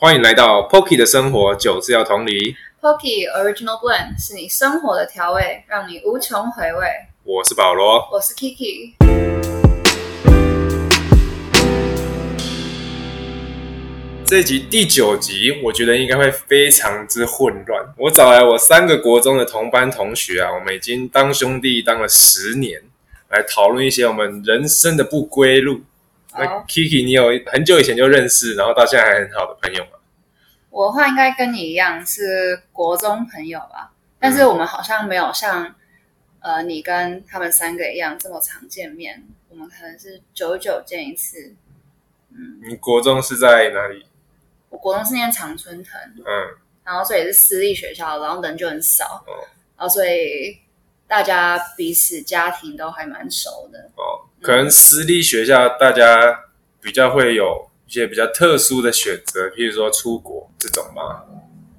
[0.00, 2.54] 欢迎来到 Pocky 的生活，酒是要同理。
[2.80, 6.86] Pocky Original Blend 是你生活的调味，让你无穷回味。
[7.24, 8.08] 我是保罗。
[8.12, 8.92] 我是 Kiki，
[14.24, 17.84] 这集第九集，我觉得应该会非常之混乱。
[17.96, 22.80] 我找来我三个国中的同班同学啊，我们已经当兄弟当了十年，
[23.30, 25.80] 来讨论一些我们人生的不归路。
[26.38, 29.90] 那 Kiki，你有很久以前就认识，然后到现在还很好的朋友吗？
[30.70, 35.74] 我的话应该跟你一样是国中朋友吧，但是我们好像没有像
[36.40, 41.54] 呃你跟他们三个一样这么常见面，我们可能是久久见一次。
[42.62, 44.06] 你国中是在哪里？
[44.68, 49.32] 我国中是念常春藤，嗯，然后所以是私立学校，然后人就很少，哦
[49.76, 50.58] 然后所以
[51.06, 53.90] 大家彼此家庭都还蛮熟的。
[53.96, 56.44] 哦，可能私立学校大家
[56.80, 61.22] 比较会有一些比较特殊的选择，譬如说出国这种嘛。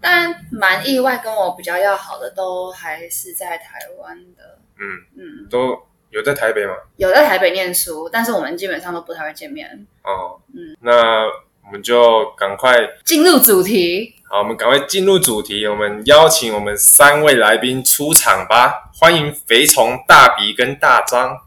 [0.02, 4.58] 但蛮意外，跟我比较要好的都还是在台湾的。
[4.78, 4.86] 嗯，
[5.18, 5.78] 嗯，都
[6.10, 6.74] 有在台北吗？
[6.96, 9.86] 有在台北念书，但是我们基本上都不太会见面。
[10.04, 11.26] 哦，嗯，那
[11.66, 15.68] 我们就赶快，进入主题，好，我们赶快进入主题。
[15.68, 21.38] 我们邀请我们三位来宾出场吧，欢迎肥虫、大鼻跟大张。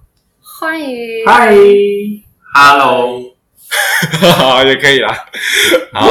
[0.62, 1.26] 欢迎。
[1.26, 1.52] 嗨
[2.54, 3.34] ，Hello，
[4.20, 5.26] 好，也可以啦。
[5.92, 6.06] 好，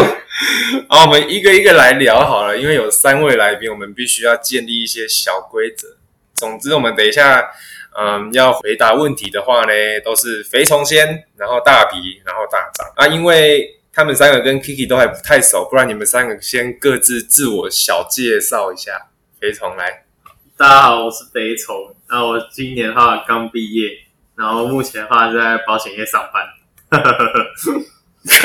[0.89, 5.95] 好，我们一个一个来聊好了，因为有三位来宾，我们必须要建立一些小规则。
[6.33, 7.49] 总之，我们等一下，
[7.97, 9.72] 嗯，要回答问题的话呢，
[10.03, 19.07] 都是肥虫先，然后大鼻，然后大张啊，因为他们三个跟 Kiki 都还不太熟，不然你们三个先各自自我小介绍一下。
[19.39, 20.03] 肥虫来，
[20.57, 21.95] 大家好，我是肥虫。
[22.09, 23.88] 那我今年的话刚毕业，
[24.42, 26.44] 然后目前的话是在保险业上班。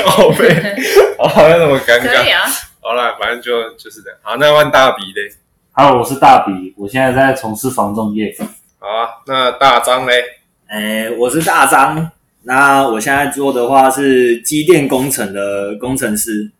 [0.04, 0.46] 靠背，
[1.18, 2.02] 哦，好像那么尴尬。
[2.02, 2.44] 可以啊，
[2.82, 4.18] 好了，反正就就是这样。
[4.22, 5.34] 好，那换大鼻嘞。
[5.72, 8.34] Hello，我是大比，我现在在从事防重业。
[8.78, 10.22] 好啊，那大张嘞。
[10.66, 12.10] 哎，我是大张。
[12.42, 16.52] 那我现在做的话是机电工程的工程师。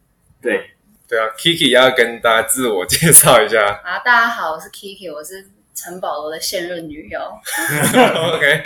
[0.43, 0.71] 对，
[1.09, 3.65] 对啊，Kiki 要跟大家自我介绍一下。
[3.85, 7.21] 啊，大家好，我是 Kiki，我是陈保罗的现任女友。
[8.35, 8.65] OK，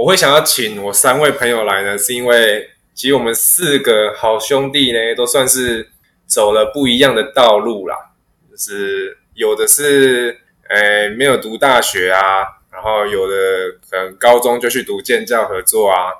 [0.00, 5.90] 我会想要请我三位朋友来呢，是因为其实我们四个好兄弟呢，都算是
[6.26, 7.94] 走了不一样的道路啦。
[8.50, 10.40] 就是有的是
[10.70, 13.34] 呃没有读大学啊，然后有的
[13.90, 16.16] 可能高中就去读建教合作啊，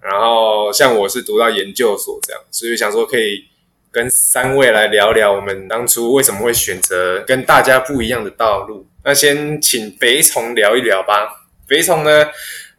[0.00, 3.44] 然后像我是读到研究所这样，所以想说可以
[3.90, 8.86] 跟三位来聊聊我们当初为什么会选择跟大家不一样的道路。
[9.04, 11.40] 那先请肥虫聊一聊吧。
[11.68, 12.28] 肥虫呢，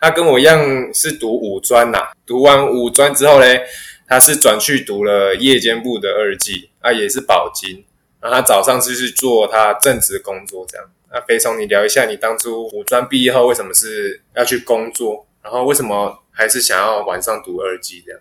[0.04, 3.46] 他跟我一样是读五专呐、读完五专之后呢，
[4.06, 7.86] 他是转去读了夜间部的二技，啊，也是保金。
[8.20, 10.86] 然后他早上就是做他正职工作这样。
[11.10, 18.20] 那肥松，你聊一下你当初五专毕业后为什么是要去工作，然后为什么还是想要晚上读二技这样？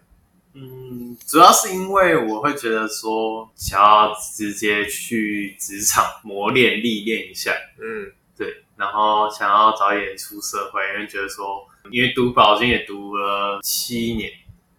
[0.54, 7.50] 嗯，主要是因为我会觉得说，想要直接去职场磨练历练一下，
[7.81, 14.31] 嗯对，然后想要早一点出社会，因为觉得说，因为读保经也读了七年，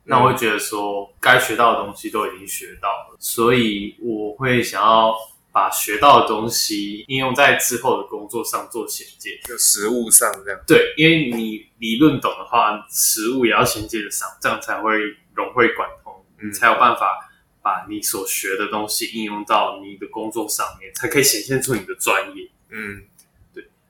[0.05, 5.13] 那我会觉得说，该学到的东西都已经学到了，所以我会想要
[5.51, 9.39] 把学到的东西应用在之后的工作上做衔接。
[9.45, 10.59] 就实物上这样。
[10.65, 14.97] 对，因为你理论懂的话，实物也要衔接得上，这样才会
[15.33, 17.29] 融会贯通，嗯才有办法
[17.61, 22.49] 把你所学的东西应用到你的工作上面，才可以显现出你的专业。
[22.69, 23.03] 嗯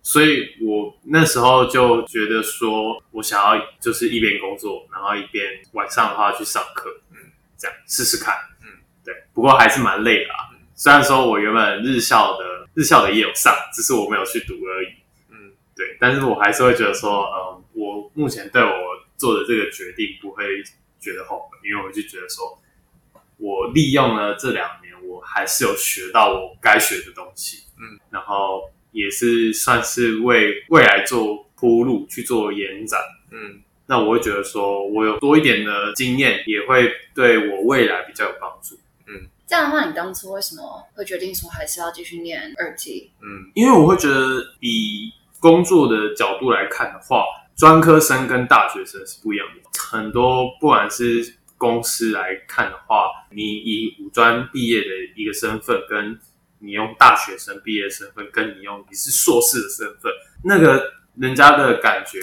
[0.06, 7.18] 所以我那时候就觉得说，我想要就是一边工作，然后一边晚上的话去上课，嗯，
[7.58, 8.68] 这样试试看，嗯，
[9.03, 9.16] 对。
[9.34, 10.52] 不过还是蛮累的啊。
[10.75, 14.88] 虽然说我原本日校的日校的也有上，只是我没有去读而已，
[15.30, 15.96] 嗯对。
[16.02, 18.72] 但是我还是会觉得说，嗯，我目前对我
[19.16, 20.44] 做的这个决定不会
[21.00, 22.62] 觉得后悔，因为我就觉得说，
[23.38, 32.97] 我利用了这两年，我还是有学到我该学的东西，嗯，然后也是算是为未来做铺路去做延展。
[33.31, 38.75] 嗯那我会觉得说，我有多一点的经验，也会对我未来比较有帮助。
[39.07, 43.11] 嗯这样的话，你当初为什么会决定说还是要继续念二技？
[43.22, 45.11] 嗯因为我会觉得，以
[45.41, 47.25] 工作的角度来看的话，
[47.57, 49.69] 专科生跟大学生是不一样的。
[49.91, 54.87] 很多不管是公司来看的话，你以五专毕业的
[55.17, 56.17] 一个身份，跟
[56.64, 60.10] 你用大学生毕业身份，跟你用你是硕士的身份，
[60.46, 62.20] 那个人家的感觉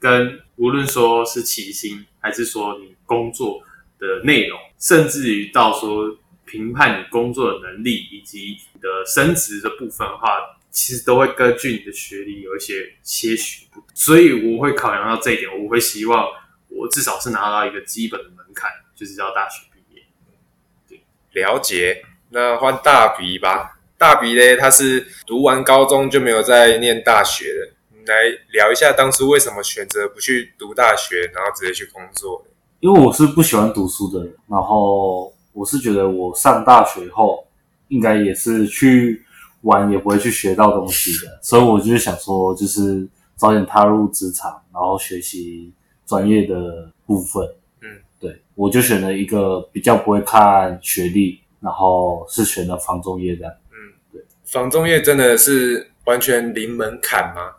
[0.00, 3.62] 跟无论说是起薪，还是说你工作
[4.00, 16.26] 的内容，甚至于到说评判你工作的能力以及你的升职的部分的话，其实都会根据你的学历有一些些许不同，所以我会考量到这一点，我会希望
[16.68, 21.00] 我至少是拿到一个基本的门槛，就是要大学毕业。
[21.32, 22.04] 了解。
[22.30, 23.78] 那换大鼻吧。
[23.96, 27.74] 大鼻嘞，他是读完高中就没有再念大学了。
[27.90, 28.14] 你来
[28.52, 32.44] 聊一下当初为什么选择不去读大学，然后直接去工作？
[32.80, 37.44] 因为我是不喜欢读书的人，然后我是觉得我上大学后
[37.88, 39.20] 应该也是去
[39.62, 43.04] 玩，也不会去学到东西的，所以我就是想说，就是
[43.34, 45.72] 早点踏入职场，然后学习
[46.06, 47.44] 专业的部分。
[47.82, 47.88] 嗯，
[48.20, 53.52] 对，我就选了一个比较不会看学历，然后是选了房中业这样。
[53.70, 53.76] 嗯，
[54.12, 57.52] 对房中业真的是完全零门槛吗？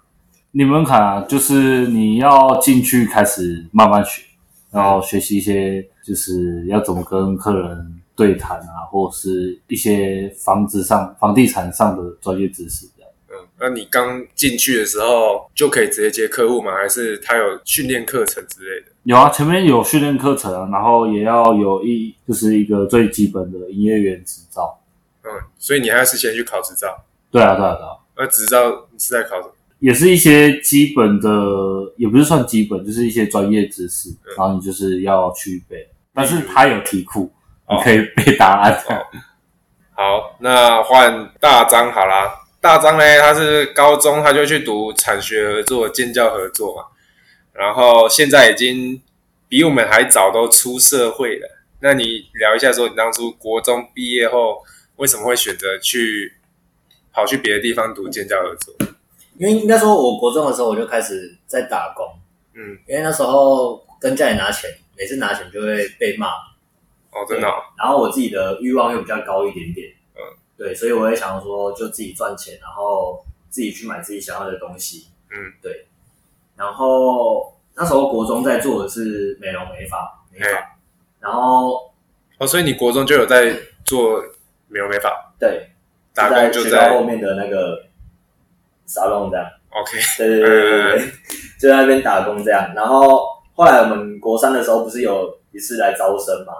[0.52, 4.24] 零门槛啊，就是你要进去开始慢慢学，
[4.72, 13.12] 然后学习一些就是要怎么跟客人对谈啊，或者是一些房子上、房地产上的专业知识这样。
[13.30, 16.76] 嗯，那你刚进去的时候就可以直接接客户吗？
[16.76, 18.88] 还是他有训练课程之类的？
[19.10, 24.80] 有啊，前面有训练课程啊，然后也要有一就是一个最基本的营业员执照。
[25.24, 26.96] 嗯，所以你还是先去考执照。
[27.32, 27.98] 对啊，对啊，对啊。
[28.16, 29.54] 那执照你是在考什么？
[29.80, 31.28] 也是一些基本的，
[31.98, 35.90] 也不是算基本，就是一些专业知识，嗯然后你就是要去背。
[36.14, 37.32] 但是它有题库，
[37.66, 38.80] 哦你可以背答案。
[39.96, 42.32] 好，那换大张好啦。
[42.62, 46.84] 大张呢，他是高中他就去读产学合作、建教合作嘛，
[47.60, 49.02] 然后现在已经
[49.50, 51.60] 比我们还早都出社会了。
[51.82, 54.64] 那你聊一下，说你当初国中毕业后
[54.96, 56.36] 为什么会选择去
[57.12, 58.74] 跑去别的地方读建教合作？
[59.38, 62.06] 因为应该说，我国中的时候我就开始在打工，
[62.54, 66.28] 嗯，因为那时候跟家里拿钱，每次拿钱就会被骂，
[67.12, 70.22] 哦，真的、哦，然后我自己的欲望又比较高一点点，嗯，
[70.58, 75.88] 对，所以我也想说，就自己赚钱，然后自己去买自己想要的东西，嗯，对。
[76.60, 80.52] 然后那时候国中在做的是美容美发，美嘿。
[80.52, 80.76] 发，
[81.22, 81.90] 然后
[82.38, 84.22] 哦，所以你国中就有在做
[84.68, 85.70] 美容美发，对，
[86.14, 87.86] 打工就学在校后面的那个
[88.86, 89.46] 沙龙这样。
[89.70, 91.08] OK，对对对对对，
[91.62, 92.74] 就在那边打工这样。
[92.76, 93.26] 然后
[93.56, 96.54] 后来我们国三的时候，不是有一次来招生嘛？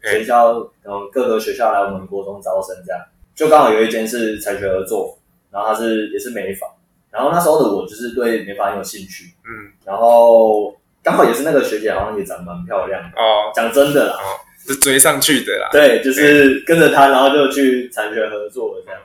[0.00, 0.12] 嘿。
[0.12, 0.54] 学校
[0.84, 3.04] 嗯各个学校来我们国中招生这样，
[3.34, 5.18] 就刚好有一间是产学合作，
[5.50, 6.66] 然后它是也是美发，
[7.12, 14.18] 然后那时候的我就是对美发很有兴趣，嗯，然后刚好也是那个学姐好像也长得蛮漂亮的，哦，讲真的啦，
[14.66, 15.68] 是追上去的啦。
[15.70, 19.00] 对，就是跟着她，然后就去产学合作了这样，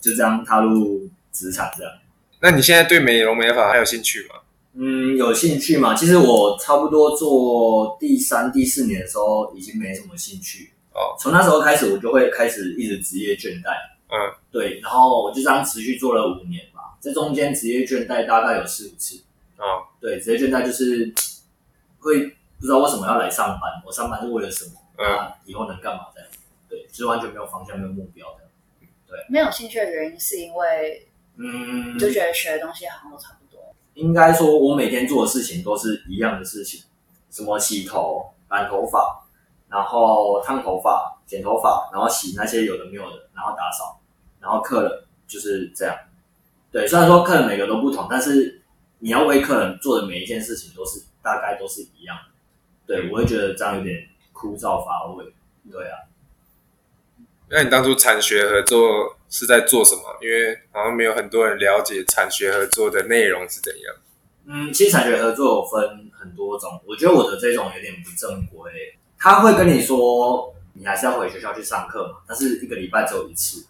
[0.00, 1.92] 就这样踏入职场这样。
[2.40, 4.34] 那你现在对美容美发还有兴趣吗？
[4.76, 5.94] 嗯，有兴趣吗？
[5.94, 10.72] 其实我差不多做第三、第四年的时候，已经没什么兴趣。
[10.92, 13.70] 哦，从那时候开始，我就会开始一直职业倦怠。
[14.10, 16.73] 嗯，对，然后我就这样持续做了五年吧。
[17.04, 19.22] 这中间职业倦怠大概有四五次。
[19.58, 21.12] 哦，对，职业倦怠就是
[21.98, 22.26] 会
[22.58, 24.72] 不知道为什么要来上班，我上班是为了什么？
[24.96, 26.30] 嗯，啊，以后能干嘛这样？
[26.66, 28.44] 对，就是完全没有方向、没有目标的。
[29.28, 31.06] 没有兴趣的原因是因为
[31.36, 33.62] 嗯，就觉得学的东西好像都差不多。
[33.92, 36.82] 应该说，我每天做的事情都是一样的事情，
[37.30, 39.22] 什么洗头、染头发，
[39.68, 44.00] 然后烫头发、剪头发，然后洗那些有的没有的，然后打扫，
[44.40, 45.94] 然后客人就是这样。
[46.74, 48.60] 对，虽然说客人每个都不同，但是
[48.98, 52.32] 你要为客人做的每一件事情都是大概都是一样的。
[52.84, 55.24] 对，我会觉得这样有点枯燥乏味。
[55.70, 56.10] 对啊，
[57.48, 60.02] 那你当初产学合作是在做什么？
[60.20, 63.94] 因为好像没有很多人了解产学合作的内容是怎样。
[64.46, 68.98] 嗯，其实产学合作有分很多种，我觉得我的这种有点不正规。
[69.16, 73.64] 他会跟你说，你还是要回学校去上课嘛，但是一个礼拜只有一次，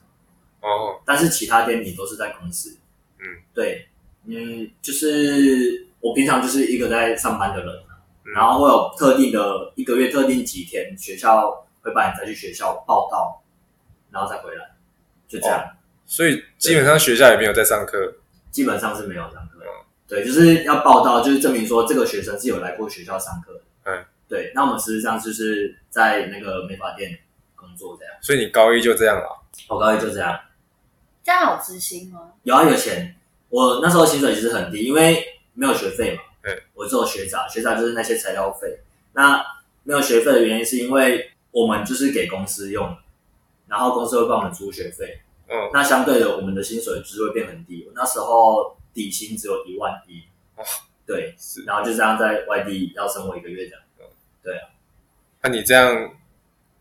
[0.62, 2.78] 哦，但是其他天你都是在公司。
[3.24, 3.88] 嗯，对，
[4.26, 7.74] 嗯，就是我平常就是一个在上班的人，
[8.24, 13.42] 嗯然后会有特定的一个月特定几天，学校会把你再去学校报到，
[14.10, 14.76] 然后再回来，
[15.26, 15.76] 就这样。
[16.06, 18.16] 所以基本上学校也没有在上课。
[18.50, 19.60] 基本上是没有上课。
[20.06, 23.60] 对，就是要报道，就是证明说这个学生是有来过学校上课的。
[23.84, 24.52] 嗯，对。
[24.54, 27.18] 那我们实际上就是在那个美发店
[27.56, 28.14] 工作这样。
[28.20, 29.42] 所以你高一就这样了。
[29.66, 30.38] 我高一就这样，
[31.24, 32.32] 这样有知心吗？
[32.44, 33.16] 有啊有钱。
[33.48, 36.22] 我那时候薪水其实很低，因为没有学费嘛。
[36.42, 36.62] 对。
[36.74, 38.80] 我只有学杂，学杂就是那些材料费。
[39.14, 39.42] 那
[39.82, 42.96] 没有学费的原因是因为我们就是给公司用，
[43.66, 45.20] 然后公司会帮我们出学费。
[45.48, 47.84] 嗯，那相对的，我们的薪水就是会变很低。
[47.86, 50.22] 我那时候底薪只有一万一，
[50.56, 50.64] 哦
[51.06, 51.64] 对，是。
[51.64, 53.80] 然后就这样在外地要生活一个月这样。
[54.42, 54.60] 对
[55.42, 56.10] 那你这样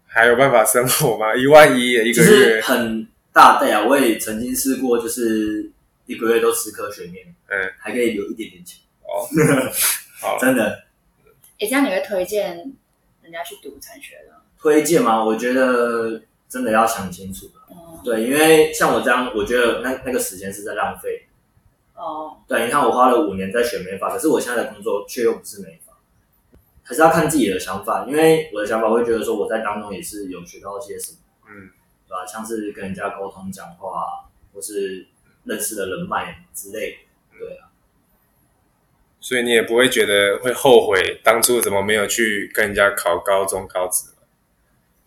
[0.06, 1.34] 还有办法生活吗？
[1.36, 3.86] 一万一一个就是月，很大袋啊！
[3.86, 5.72] 我也曾经试过，就是
[6.06, 9.28] 一个月都吃颗水面，嗯，还可以留一点点钱，哦，
[10.22, 10.84] 好，真的
[11.60, 12.58] 诶，这样你会推荐
[13.24, 14.42] 人家去读产学的吗？
[14.60, 15.24] 推荐吗？
[15.26, 17.64] 我觉得真的要想清楚了。
[17.70, 21.26] 哦对，因为像我这样，我觉得那那个时间是在浪费。
[21.96, 25.94] 哦，对，你看我花了五年在学美发，可是我现在的工作却又不是美发，
[26.84, 28.06] 还是要看自己的想法。
[28.08, 31.18] 因为我的想法会觉得说，我在当中也是有学到一些什么，
[31.50, 31.70] 嗯，
[32.14, 32.26] 对吧？
[32.28, 35.08] 像是跟人家沟通、讲话，或是
[35.46, 37.40] 认识的人脉之类的。
[37.40, 37.70] 对啊，
[39.20, 44.18] 所以你也不会觉得会后悔当初怎么没有去跟人家考高中高职吗？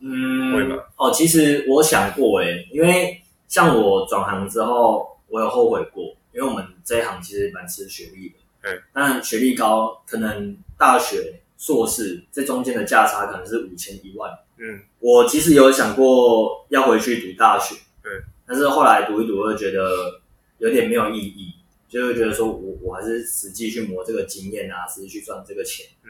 [0.01, 0.83] 嗯，会吗？
[0.97, 8.35] 哦，其实我想过诶，因为像我转行之后，我有后悔过，因为我们这一行其实蛮吃学历的。
[8.63, 14.30] 嗯，但学历高，可能大学、硕士这中间的价差可能是五千一万。
[14.56, 20.20] 嗯，我其实有想过要回去读大学，嗯，但是后来读一读，我就觉得
[20.58, 21.54] 有点没有意义，
[21.88, 26.08] 就会觉得说我我还是实际去磨这个经验啊，实际去赚这个钱，嗯，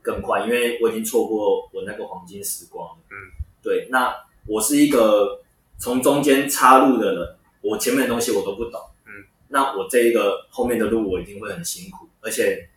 [0.00, 3.14] 更快，因为我已经错过我那个黄金时光了，嗯，
[3.62, 4.10] 对，那
[4.46, 5.42] 我是一个
[5.76, 12.70] 从中间插入的人，我前面的东西我都不懂，嗯，那我这一个后面的路我一定会很辛苦，而且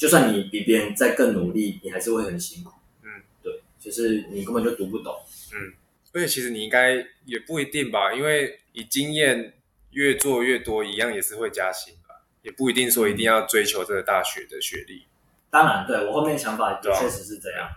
[0.00, 5.14] 就算你比别人再更努力，你还是会很辛苦，嗯，对，就是你根本就读不懂。
[5.52, 5.74] 嗯
[6.14, 6.94] 而且其实你应该
[7.26, 9.52] 也不一定吧，因为你经验
[9.90, 15.04] 越做越多，一样也是会加薪吧，也不一定说一定要追求这个大学的学历。
[15.50, 17.68] 当然，对我后面想法确实是这样。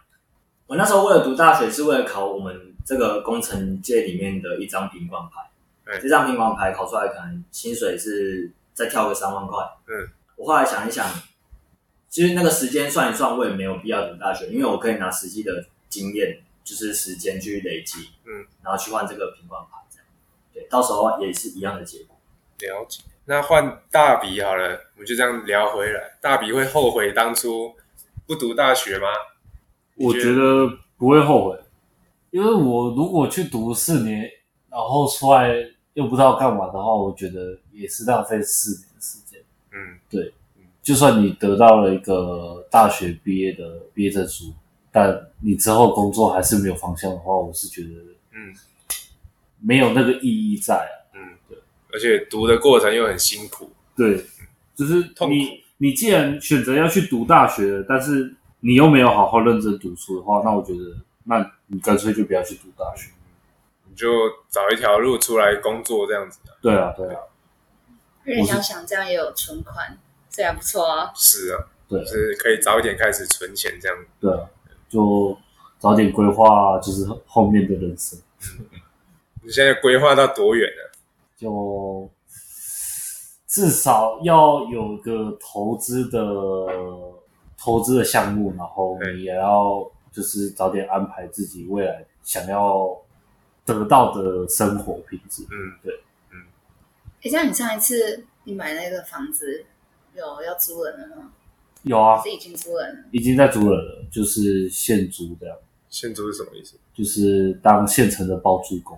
[0.66, 5.42] 我那时候为了读大学，是为了考我们这个工程界里面的一张平管牌。
[5.86, 9.60] 对这张平管牌考出来，可能薪水是再跳个三万块。
[9.88, 11.06] 嗯，我后来想一想，
[12.14, 20.06] 其实那个时间算一算，我也没有必要读大学，因为我可以拿实际的经验，就是时间去累积，嗯，然后去换这个品管牌，这样。
[20.54, 22.16] 对，到时候也是一样的结果。
[22.60, 23.02] 了解。
[23.26, 26.16] 那换大比好了，我们就这样聊回来。
[26.22, 27.74] 大比会后悔当初
[28.28, 29.08] 不读大学吗？
[29.96, 31.60] 我觉得不会后悔，
[32.30, 34.30] 因为我如果去读四年，
[34.70, 35.52] 然后出来
[35.96, 39.42] 又不知道干嘛的话，我觉得也是浪费四年的时间。
[39.72, 39.98] 嗯，
[40.84, 43.64] 就算你得到了一个大学毕业的
[43.94, 44.54] 毕业证书，
[44.92, 47.90] 但你之后工作还是没有方向的话，我是觉得
[48.34, 48.54] 嗯
[49.62, 50.94] 没有那个意义在啊。
[51.16, 51.58] 嗯，对。
[51.94, 53.72] 而且读的过程又很辛苦。
[53.96, 54.26] 对，
[54.76, 63.10] 就是痛苦你你既然选择要去读大学了，但是你又没有好好认真读书的话，那我觉得，那你干脆就不要去读大学。
[63.88, 64.08] 你就
[64.50, 66.40] 找一条路出来工作这样子。
[66.62, 67.22] 对啊，对啊，
[68.26, 69.98] 因为你要想这样也有存款，
[70.34, 71.14] 这还不错啊。
[71.16, 73.98] 是啊，对啊就是可以早一点开始存钱这样。
[74.20, 74.50] 对啊，
[74.90, 75.38] 就
[75.80, 78.20] 早点规划，就是后面的人生。
[79.44, 80.92] 你现在规划到多远了？
[81.38, 82.10] 就
[83.48, 86.20] 至少要有个投资的
[87.58, 92.98] 投资的项目，然后你也要就是早点安排自己未来想要
[93.66, 95.44] 得到的生活品质。
[95.52, 95.92] 嗯，
[97.22, 99.66] 诶，这样你上一次你买那个房子
[100.16, 101.32] 有要租人了吗？
[101.84, 103.04] 有啊，是已经租人了？
[103.12, 105.58] 已经在租人了，就是现租这样，
[105.90, 106.76] 现租是什么意思？
[106.94, 108.98] 就是当现成的包租公。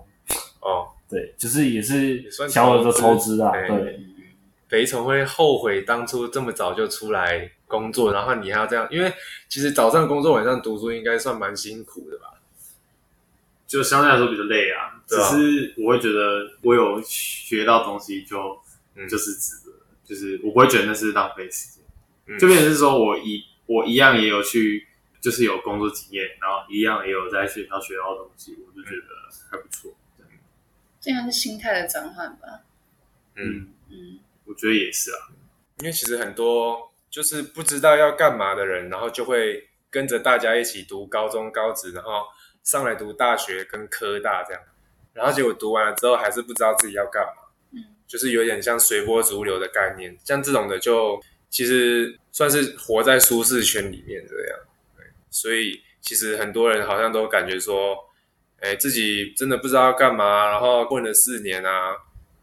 [0.60, 4.00] 哦，对，就是也是也算小额的投投资资啊，对对，
[4.68, 9.12] 北一会后悔当初这么早就出来工作，然后你还要这样，因为
[9.48, 12.34] 其实早上工作，晚上读书，应该算蛮辛苦的吧？
[13.66, 14.92] 就相对来说比较累啊。
[15.06, 18.36] 只是我会觉得我有学到东西就，
[18.96, 19.65] 嗯就是值得，
[20.06, 21.84] 就是我不会觉得那是浪费时间。
[22.26, 24.86] 嗯就变成是说我一我一样也有去，
[25.20, 29.06] 就是有工作经验，然后一样也有在学校学到的东西，我就觉得
[29.50, 29.92] 还不错。
[31.00, 32.62] 这样是心态的转换吧。
[33.36, 35.30] 嗯，嗯，我觉得也是啊。
[35.78, 42.26] 因为其实很多就是不知道要干嘛的人，然后就会跟着大家一起读高中、高职，然后
[42.64, 44.62] 上来读大学跟科大这样，
[45.12, 47.45] 然后结果读完了之后还是不知道自己要干嘛，嗯，
[48.06, 51.20] 就是有点像随波逐流的概念，像这种的就
[51.50, 54.58] 其实算是活在舒适圈里面这样，
[55.30, 57.96] 所以其实很多人好像都感觉说，
[58.60, 61.96] 哎，自己真的不知道要干嘛，然后混了四年啊，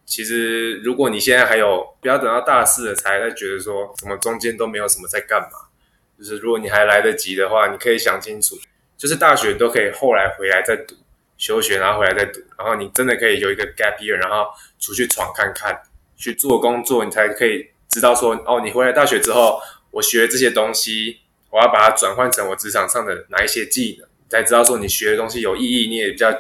[0.06, 5.70] 其实如果你现在还有，不要等到大四了才在觉得说怎么中间都没有什么在干嘛，
[6.18, 8.58] 就是如果你还来得及的话，你可以想清楚，
[8.98, 10.96] 就是大学都可以后来回来再读，
[11.44, 14.46] 休学然后回来再读，然后你真的可以有一个 gap year，然后
[14.80, 15.78] 出去闯看看，
[16.16, 19.60] 去做工作，你才可以知道说，哦，你回来大学之后，
[19.92, 21.20] 我学这些东西，
[21.50, 26.34] 我要把它转换成我职场上的哪一些技能，才知道说你学的东西有意义，你也比较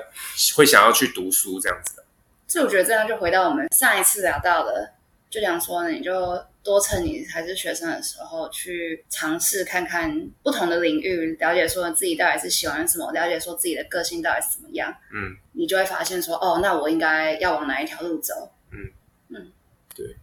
[0.55, 2.05] 会想要去读书这样子的。
[2.47, 4.93] 所以我觉得这样就回到我们上一次聊到的，
[5.29, 18.33] 就讲说，你就多趁你还是学生的时候，去尝试看看不同的领域，了解说自己到底是喜欢什么，了解说自己的个性到底是怎么样，嗯，你就会发现说，哦，那我应该要往哪一条路走。
[18.71, 18.89] 嗯
[19.29, 19.51] 嗯，
[19.95, 20.15] 对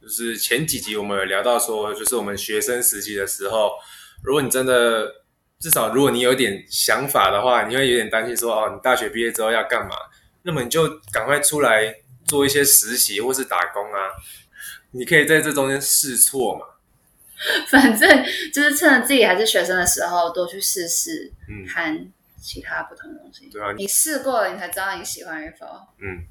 [0.00, 3.72] 就是前几集我们有聊到说，就是我们学生时期的时候，
[4.22, 5.10] 如果你真的
[5.58, 9.96] 至少如果你有点想法的话，你会有点担心说，哦，你大学毕业之后要干嘛？
[10.42, 11.92] 那么你就赶快出来
[12.26, 14.10] 做一些实习或是打工啊，
[14.92, 16.66] 你可以在这中间试错嘛。
[17.68, 22.08] 反正就是趁着自己还是学生的时候，多去试试，嗯看
[22.40, 23.46] 其他不同的东西。
[23.52, 25.66] 对啊你试过了，你才知道你喜欢与否。
[25.98, 26.24] 嗯，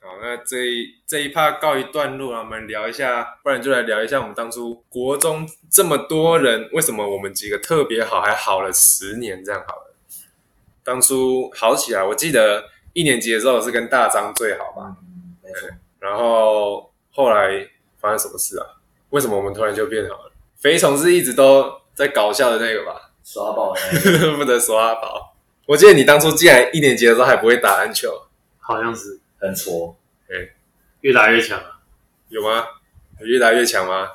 [0.00, 9.94] 好，那这一这一趴告一段落啊，我们聊一下，不然就来聊一下我们当初国中这么多人，为什么我们几个特别好，还好了十年这样好了。
[10.82, 15.68] 当初好起来，我记得一年级的时候是跟大张最好吧，嗯，没错，
[16.00, 17.68] 然后后来
[18.02, 18.66] 发生什么事啊？
[19.10, 20.32] 为什么我们突然就变好了？
[20.60, 23.10] 肥虫是一直都在搞笑的那个吧？
[23.24, 25.34] 耍爆的那个不能耍宝。
[25.66, 28.10] 我记得你当初竟然一年级的时候还不会打篮球，
[28.58, 29.96] 好像是很挫，
[31.02, 31.78] 越打越强啊。
[32.28, 32.64] 有吗？
[33.20, 34.08] 越打越强吗？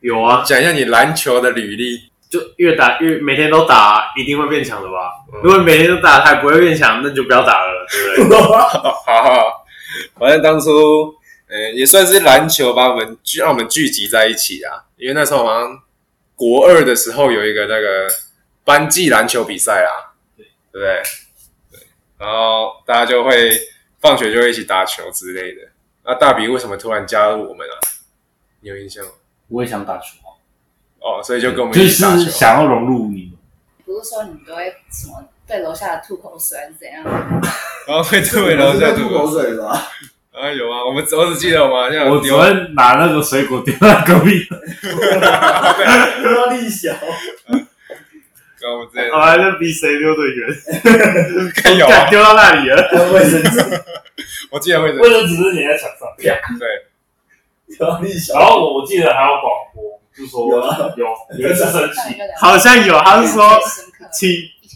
[0.00, 2.10] 有啊，讲一下你篮球的履历。
[2.30, 5.12] 就越打越每天都打，一定会变强的吧？
[5.34, 8.38] 嗯如果每天都打还不会变强，那就不要打了，对不对？
[8.48, 9.64] 好好，
[10.18, 11.14] 反正当初，
[11.52, 14.84] 呃，也算是篮球把我们聚让我们聚集在一起啊。
[14.96, 15.82] 因为那时候好像
[16.34, 18.08] 国二的时候有一个那个
[18.64, 21.02] 班级篮球比赛啊，对不对？
[21.70, 21.80] 对，
[22.16, 23.50] 然后大家就会
[24.00, 25.68] 放学就会一起打球之类的。
[26.04, 27.76] 那大比为什么突然加入我们啊？
[28.60, 29.10] 你有印象吗？
[29.48, 30.32] 我也想打球啊，
[31.00, 32.22] 哦，所以就跟我们一起打球。
[32.22, 33.32] 是想要融入你们。
[33.84, 37.04] 不是说你们都会什么对楼下的吐口水还是怎样？
[37.86, 39.90] 然后会对楼下吐口水 吧？
[40.32, 44.46] 啊，有啊，我们我只记得我们好像有我只丢会拿那个水果丢在隔壁。
[44.48, 46.90] 不要力小，
[48.58, 50.48] 跟我们之前好啊，就比谁丢的远，
[51.62, 52.88] 跟有啊敢，丢到那里了。
[52.90, 53.60] 还有卫生纸，
[54.50, 56.08] 我记得会为了只是粘在墙上。
[56.16, 56.34] 对，
[57.76, 58.38] 不要力小。
[58.38, 61.06] 然后我我记得还有广播，就说有啊有
[61.38, 64.30] 有一次生气，好像有，他是说最深刻请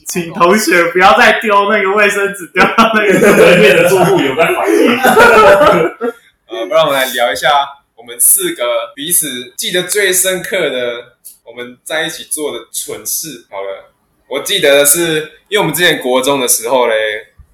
[0.07, 4.99] 请同学不要再丢那个卫生纸，丢到那个对面的住户有在反应。
[6.49, 7.49] 呃，不然我们来聊一下
[7.97, 13.47] 我们四个彼此记得最深刻的我们在一起做的蠢事。
[13.51, 13.93] 好了，
[14.29, 16.95] 我记得的是，因为我们之前国中的时候嘞，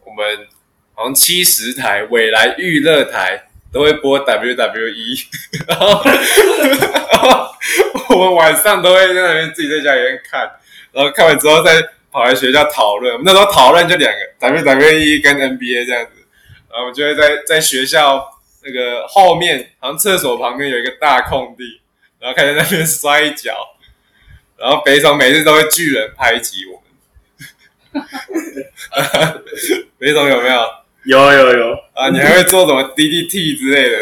[0.04, 0.46] 我们
[0.94, 5.24] 好像七十台未来娱乐台都会播 WWE，
[5.66, 7.54] 然后然后
[8.10, 10.50] 我们晚上都会在那边自己在家里面看，
[10.92, 13.14] 然后看完之后再跑来学校讨论。
[13.14, 16.12] 我们那时候讨论就两个 WWE 跟 NBA 这样子，
[16.70, 18.22] 然后我们就会在在学校
[18.62, 21.80] 那个后面，好像厕所旁边有一个大空地，
[22.20, 23.54] 然后开始在那边摔跤，
[24.56, 26.82] 然后北总每次都会巨人拍击我们。
[29.98, 30.68] 北总有没有
[31.04, 32.08] 有有有，啊？
[32.10, 33.96] 你还会做什么 DDT 之类的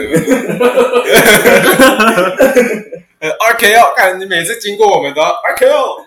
[3.20, 6.06] 呃？RKO，看你每次经过我们都要 RKO，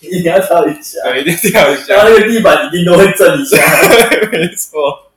[0.00, 3.56] 一定要跳一下，对，一定跳一然后下，那个地板一定都会震一下。
[4.30, 5.10] 没错。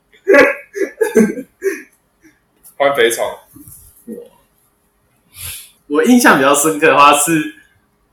[2.76, 3.24] 换北宠，
[5.86, 7.56] 我印象比较深刻的话是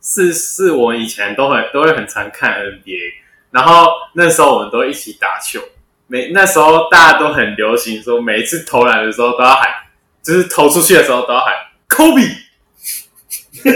[0.01, 3.13] 是是我以前都很都会很常看 NBA，
[3.51, 5.61] 然后那时候我们都一起打球，
[6.07, 9.69] 每那时候大家都很流行说，每一次投篮的时候都要喊，
[10.21, 11.53] 就是投出去的时候都要喊
[11.87, 12.35] Kobe，
[13.63, 13.71] 每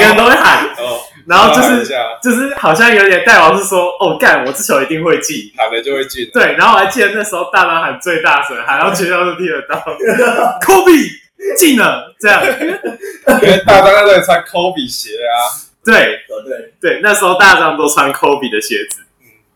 [0.00, 1.86] 个人都会喊，哦，然后就是
[2.22, 5.52] 就是好像有点代表是说，哦干，我这球一定会进。
[5.56, 6.28] 喊了就会进。
[6.32, 9.76] 对，然后我还记得那时候大家喊最大声，喊到全校都听得到，
[10.60, 11.08] Kobe
[11.56, 12.42] 进了，这样。
[12.44, 15.34] 因为大张那时候穿 Kobe 鞋啊，
[15.84, 19.00] 对哦，对，对，那时候大张都穿 Kobe 的鞋子，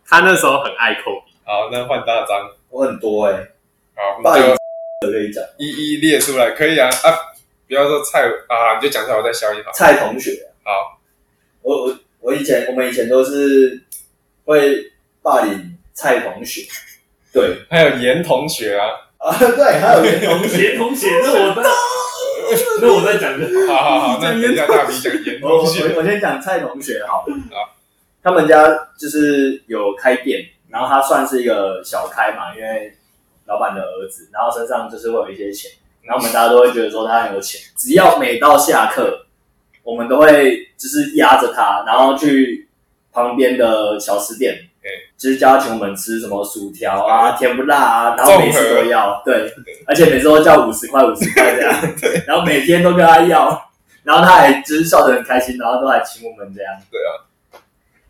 [0.08, 1.22] 他那时候很爱 Kobe。
[1.44, 3.34] 好，那换大张，我很多哎，
[3.94, 4.56] 好，霸凌我们
[5.02, 5.42] 就可以 讲。
[5.58, 7.08] 一一列出来，可以啊啊！
[7.68, 9.70] 不要说蔡啊，你就讲出来，我再消一好。
[9.72, 10.32] 蔡同学，
[10.64, 10.95] 好，
[11.66, 13.82] 我我我以前我们以前都是
[14.44, 16.62] 会霸凌蔡同学，
[17.32, 17.56] 对。
[17.68, 18.86] 还有严同学啊，
[19.18, 21.68] 啊，对，还有严同学， 严同学，那我在，
[22.80, 23.48] 那我在讲的。
[23.66, 25.92] 好好好，那等一下大比讲严我我同学。
[25.96, 27.26] 我先讲蔡同学好。
[27.26, 27.74] 了，好，
[28.22, 32.92] 他们家就是有开店，然后他算是一个小开嘛，因为
[33.46, 35.68] 老板的儿子，然后身上就是会有一些钱，
[36.02, 39.25] 然后我们大家都会觉得说他很有钱，只要每到下课，
[39.86, 42.68] 我们都会就是压着他，然后去
[43.12, 44.58] 旁边的小吃店
[45.16, 49.48] 就是叫他请我们吃什么薯条啊、甜不辣啊，然后每次都要，对，
[49.86, 51.74] 而且每次都叫五十块、五十块这样，
[52.26, 53.70] 然后每天都跟他要，
[54.02, 57.10] 然后他还就是笑得很开心，然后都还请我们这样，对啊，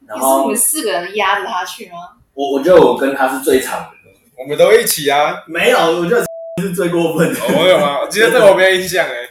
[0.08, 2.16] 然后你们四个人压着他去吗？
[2.34, 5.42] 我我觉得我跟他是最长的，我们都一起啊。
[5.46, 6.24] 没有，我觉得
[6.62, 7.40] 是最过分的。
[7.40, 8.00] 哦我有吗？
[8.00, 9.28] 我记得这个我没有印象哎。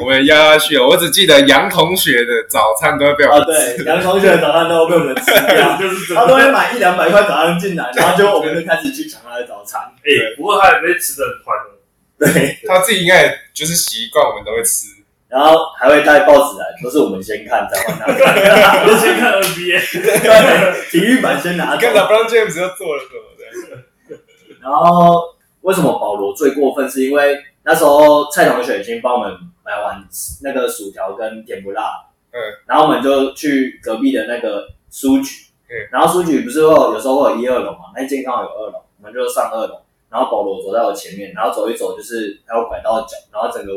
[0.00, 9.80] 我们压下去了，我只记得杨同学的早餐都会被我啊，们对，杨同学的早餐都被我们吃掉， 就是他都会买一两百块早餐进来，然后就我们就开始去抢他的早餐。
[10.04, 11.76] 哎，不过他也被吃的很快乐。
[12.18, 14.86] 对，他自己应该也就是习惯，我们都会吃。
[15.28, 18.86] 然后还会带报纸来，都是我们先看再换他看。
[18.86, 21.92] 我先看 NBA，对，体育版先拿走跟。
[21.92, 24.16] LeBron James 又做了什么的？
[24.62, 26.88] 然后为什么保罗最过分？
[26.88, 29.32] 是因为那时候蔡同学已经帮我们
[29.64, 30.00] 买完
[30.42, 43.72] 那个薯条跟甜不辣，嗯，然后我们就去隔壁的那个书局，嗯，然后书局不是会有有时候会有一二楼嘛，那一间刚好有二楼，我们就上二楼，然后保罗走在我前面，然后走一走就是还有拐到脚，然后整个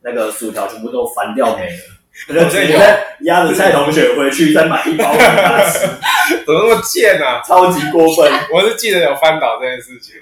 [0.00, 1.76] 那个薯条全部都翻掉没了。
[2.30, 2.78] 我就直接
[3.20, 5.80] 压着蔡同学回去，再买一包给他吃，
[6.46, 7.42] 怎么那么贱啊？
[7.46, 8.32] 超级过分。
[8.50, 10.14] 我是记得有翻倒这件事情，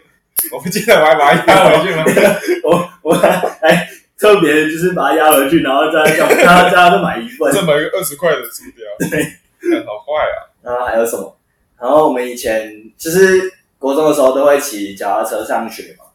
[0.50, 2.04] 我不记得我还把它压回去吗？
[2.64, 3.86] 我我还
[4.18, 7.52] 特别就是把它压回去，然后再叫他再 买一份。
[7.52, 10.48] 再买个二十块的薯条，对，好坏啊！
[10.62, 11.36] 然后还有什么？
[11.78, 13.42] 然后我们以前就是
[13.78, 16.06] 国中的时候都会骑脚踏车上学嘛。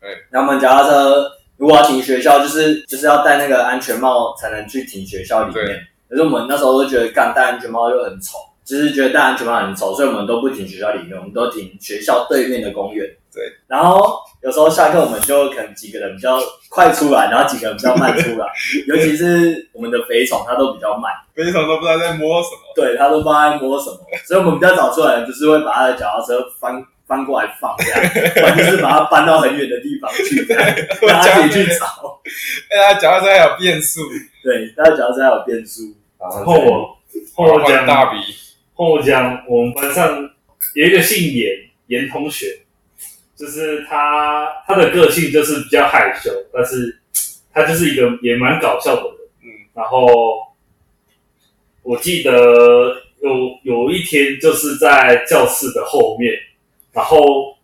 [0.00, 0.10] 对。
[0.30, 5.80] 然后我们脚踏车如果要停学校，就是就是要戴那个安全帽才能去停学校里面对。
[6.08, 13.06] 可是我们那时候都觉得干戴安全帽又很丑，就是觉得戴安全帽很丑，所以我们都不停学校里面，我们都停学校对面的公园。
[13.32, 13.42] 对。
[13.66, 18.46] 然后有时候下课我们就可能几个人比较快出来，然后几个人比较慢出来，
[18.86, 21.10] 尤其是我们的肥虫，它都比较慢。
[21.34, 22.60] 肥虫都不知道在摸什么。
[22.76, 28.00] 对它都不知道在摸什么，所以我们比较早出来的就是会把它的脚踏车翻翻过来放这样，
[28.34, 30.62] 不然就是把它搬到很远的地方去这样，
[31.08, 32.20] 让他自己去找。
[32.70, 34.00] 哎，他脚踏车还有变速，
[34.44, 35.94] 对，他的脚踏车还有变速。
[36.20, 36.98] 然后我
[37.36, 38.18] 后我换讲大笔，
[38.86, 40.30] 后我讲，我们班上
[40.74, 42.60] 有一个姓严严同学，
[43.34, 47.00] 就是他他的个性就是比较害羞，但是
[47.52, 49.18] 他就是一个也蛮搞笑的人。
[49.42, 50.06] 嗯，然后
[51.82, 52.30] 我记得
[53.20, 56.32] 有有一天就是在教室的后面，
[56.92, 57.18] 然后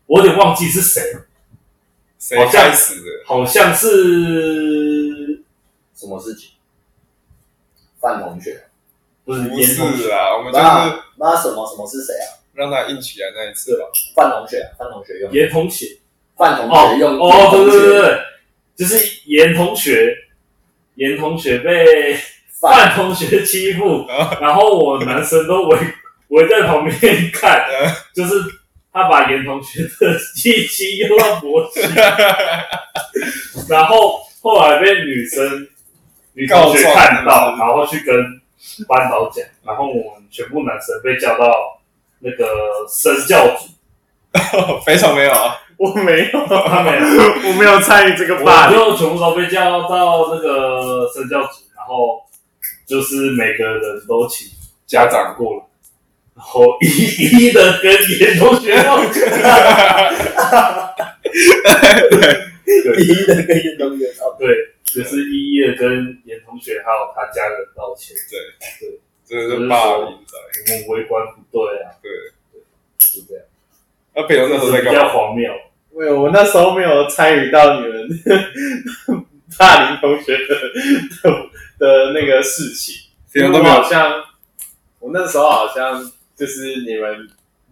[0.06, 1.00] 我有点忘记是谁，
[2.18, 3.06] 谁好像开始的？
[3.24, 5.44] 好像是
[5.94, 6.50] 什么事情？
[8.00, 8.64] 范同学，
[9.24, 12.42] 不是不严同学，是啊，我们就妈是妈什么什么是谁啊？
[12.54, 13.86] 让他硬起来那一次吧。
[14.14, 15.32] 范同学，范同学用。
[15.32, 15.86] 严同学。
[16.36, 18.20] 范同哦学用哦，对对对对，对，
[18.76, 20.12] 就是严同学，
[20.96, 22.16] 严同学被
[22.60, 22.94] 范。
[22.96, 24.06] 同学欺负，
[24.40, 25.78] 然后我男生都围
[26.28, 26.98] 围在旁边
[27.32, 27.64] 看，
[28.14, 28.34] 就是
[28.92, 31.80] 他把严同学的鸡鸡用到脖子，
[33.68, 35.68] 然后后来被女生
[36.32, 38.14] 女同学看到，然后去跟
[38.88, 41.80] 班导讲，然后我们全部男生被叫到
[42.20, 42.46] 那个
[42.88, 43.68] 身教组，
[44.84, 47.04] 非常没有啊，我没有，他没有。
[47.48, 48.76] 我没有参与这个我霸凌。
[48.78, 52.22] 就全部都被叫到那个身教组，然后
[52.86, 54.48] 就是每个人都请
[54.86, 55.62] 家长过来，
[56.36, 56.86] 然后一
[57.46, 59.22] 一的跟严同学道歉。
[62.64, 68.16] 第一的跟严同学道对，就是一一的跟严同学还有他家人道歉。
[69.26, 70.36] 真的是霸凌仔。
[70.38, 72.10] 我们围观不对啊，对
[72.52, 72.60] 对，
[72.98, 73.44] 是这样，
[74.14, 75.08] 那朋友那时候在比较？
[75.08, 75.50] 荒谬。
[75.96, 78.08] 没有，我那时候没有参与到你们
[79.58, 80.54] 霸凌同学的
[81.22, 84.22] 的的那个事情，因为好像
[84.98, 86.04] 我那时候好像
[86.36, 87.28] 就是你们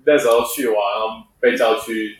[0.06, 2.16] 那时候去玩，然后被叫去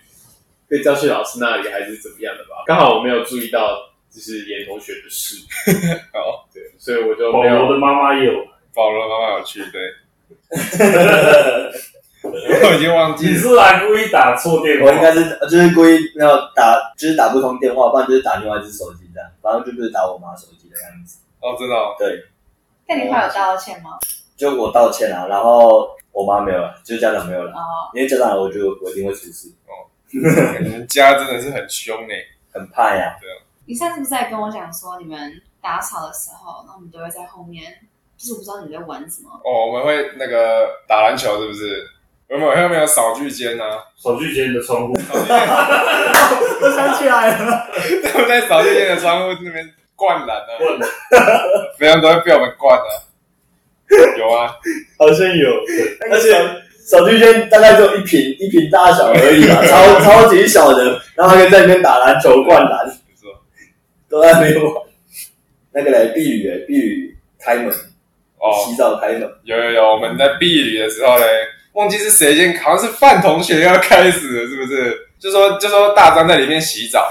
[0.68, 2.64] 被叫去老师那里还是怎么样的吧？
[2.66, 5.36] 刚好我没有注意到就是严同学的事，
[6.12, 7.62] 好，对，所以我就保没有。
[7.62, 8.32] 罗的妈妈也有，
[8.74, 9.80] 保罗妈妈有去，对，
[12.22, 14.86] 我已经忘记你是不是还故意打错电话？
[14.86, 21.18] 我应该是就是故意没有打，就是打不通电话，不然就是打另外一只手机这样，反正就不是打我妈手机的样子。
[21.40, 22.22] 哦，真的哦，对，
[22.86, 23.98] 但你会有道歉吗？
[24.36, 29.48] 就我道歉啊，然后我妈没有了，就是家长没有了，哦，因为家长来我就我一定会出事，
[30.12, 32.12] 你们家真的是很凶呢。
[32.52, 33.16] 很怕呀。
[33.66, 37.72] 你上次不是在跟我讲说，你们打扫的时候，那我们都会在后面，
[38.16, 39.30] 就是我不知道你在玩什么。
[39.44, 41.86] 哦，我们会那个打篮球，是不是？
[42.28, 44.98] 我们后面有扫具间啊，扫具间的窗户，我
[46.74, 47.66] 想起来了，
[48.10, 50.80] 他们在扫具间的窗户那边灌篮啊，问
[51.78, 52.88] 别人都会被我们灌啊。
[54.18, 54.54] 有啊，
[54.98, 55.50] 好像有，
[56.10, 62.90] 而且手机间大概只有一瓶一瓶大小而已吧，超超级小的，然后可以在那边打篮球、灌篮，
[64.12, 64.74] 都在那边玩。
[65.72, 67.68] 那个嘞，避雨嘞，避雨开门，
[68.38, 71.24] 哦，洗澡开门，有有有，我们在避雨的时候嘞，
[71.72, 75.08] 忘记是谁先，好像是范同学要开始了，是不是？
[75.18, 77.06] 就说就说大张在里面洗澡，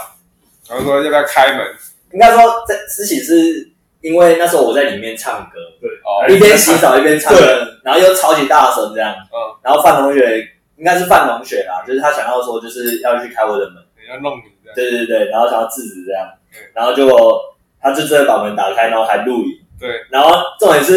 [0.69, 1.65] 然后说要不要开门？
[2.13, 3.67] 应该说在之前是
[4.01, 13.81] 因为那时候我在里面唱歌，对哦，一边洗澡一边唱歌，然后又超级大声这样，嗯，然后范同学应该是范同学啦，就是他想要说就是要去开我的门。
[14.09, 16.40] 要弄你这样，对对对，然后想要制止这样嗯，
[16.73, 17.07] 然后就
[17.81, 20.93] 他就真的把门打开，然后还录影，对，然后重点是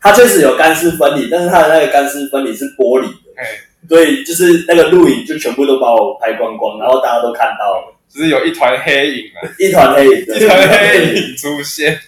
[0.00, 3.44] 他确实有干湿分离，但是他的那个干湿分离是玻璃的，哎，
[3.88, 11.98] 所以就是那个录影就全部都把我拍光光，然后大家都看到了只是有一团黑影啊， 一团黑影，一团黑影出现。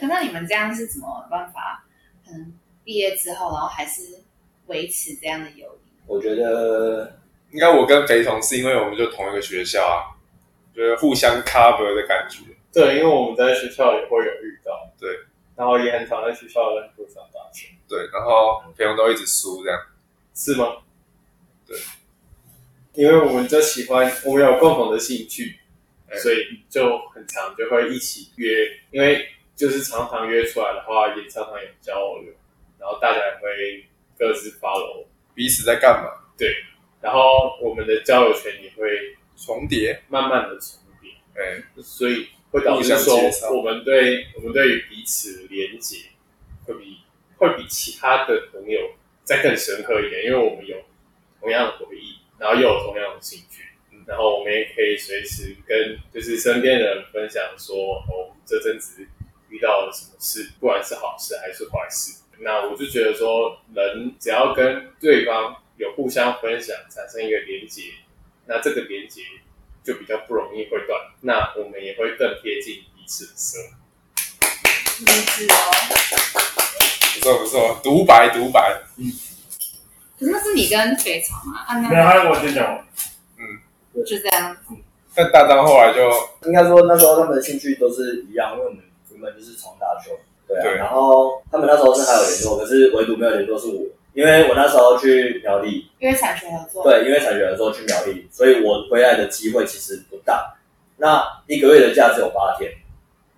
[0.00, 1.84] 可那你们这样是怎么办法？
[2.26, 2.52] 可能
[2.84, 4.02] 毕业之后，然后还是
[4.66, 5.90] 维持这样的友谊？
[6.06, 7.18] 我觉得
[7.52, 10.16] 应该我跟肥童是因为我们就同一个学校啊，
[10.80, 12.38] 就是互相 cover 的感觉。
[12.72, 15.10] 对，因为我们在学校也会有遇到，对，
[15.54, 19.78] 然后也很常在学校的篮球场打球，对，然后肥童都一直输这样。
[20.34, 20.78] 是吗？
[21.66, 21.76] 对，
[22.94, 25.58] 因为我们就喜欢，我们有共同的兴趣，
[26.08, 26.36] 哎所以
[26.70, 28.48] 就很常就会一起约，
[28.90, 32.32] 因为就是常常约出来的话，也常常有交流，
[32.78, 33.84] 然后大家也会
[34.18, 36.10] 各自 follow，彼此在干嘛？
[36.38, 36.48] 对
[37.02, 40.02] 然后我们的交友圈也会重叠。
[40.08, 45.96] 慢慢的重叠，哎，所以会导致互相说介绍我们对我们对于彼此的连接
[46.66, 46.98] 会比
[47.38, 48.78] 会比其他的朋友
[49.24, 50.76] 再更深刻一点，因为我们有
[51.40, 59.06] 同样的回忆，然后又有同样的兴趣，嗯然后我们也可以随时跟就是身边的人分享说，哦，这阵子
[59.48, 62.18] 遇到了什么事，不管是好事还是坏事。
[62.42, 67.82] 那我就觉得说，人只要跟对方有互相分享，产生一个连接，
[68.50, 69.22] 那这个连接
[69.84, 73.76] 就比较不容易会断，那我们也会更贴近彼此的生活。
[75.06, 75.54] 励志哦。
[77.14, 78.82] 不错不错，独白独白。
[78.96, 79.06] 嗯
[80.18, 82.84] 可是那是你跟肥肠啊，啊没有，还有我先讲
[83.38, 84.04] 嗯。
[84.04, 84.56] 就这样。
[85.14, 86.10] 但大张后来就
[86.44, 88.82] 应该说那时候他们的兴趣都是一样，因为我们
[89.12, 100.56] 原本就是从大球，对啊，对然后他们那时候是还有联络，可是唯独没有联络是我，因为我那时候去苗栗，因为产学合作，，对，因为产学合作去苗栗，所以我回来的机会其实不大。
[100.96, 102.72] 那一个月的假只有八天，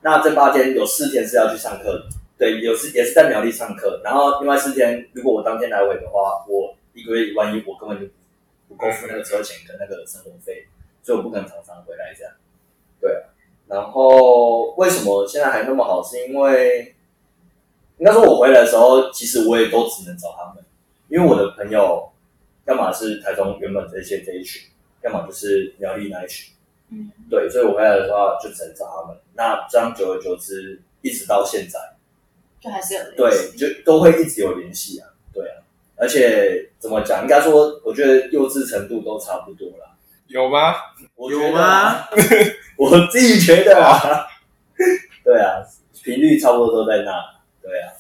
[0.01, 2.05] 那这八天有四天是要去上课的，
[2.39, 8.11] 对，有是也是在苗栗上课，然后另外四天如果我当天来回的话，我一个月一万一，我根本就
[8.67, 10.67] 不够付那个车钱跟那个生活费，
[11.03, 12.33] 所以我不可能常常回来这样。
[13.01, 13.29] 对啊，
[13.69, 16.03] 然后为什么现在还那么好？
[16.03, 16.95] 是因为
[18.03, 20.65] 应该说我回来的时候，其实我也都只能找他们，
[21.07, 22.11] 因为我的朋友
[22.67, 24.61] 要么是台中原本这些这一群，
[25.05, 26.53] 要么就是苗栗那一群。
[26.91, 29.17] 嗯，对，所以我回来的话就只能找他们。
[29.35, 31.79] 那这样久而久之，一直到现在，
[32.61, 35.07] 就还是有联系对，就都会一直有联系啊。
[35.33, 35.63] 对啊，
[35.95, 37.23] 而且怎么讲？
[37.23, 39.95] 应该说，我觉得幼稚程度都差不多啦。
[40.27, 40.75] 有吗？
[41.15, 42.11] 我觉得啊？
[42.77, 44.27] 我自己觉得啊，
[45.23, 45.63] 对啊，
[46.03, 47.13] 频率差不多都在那。
[47.63, 47.93] 对啊，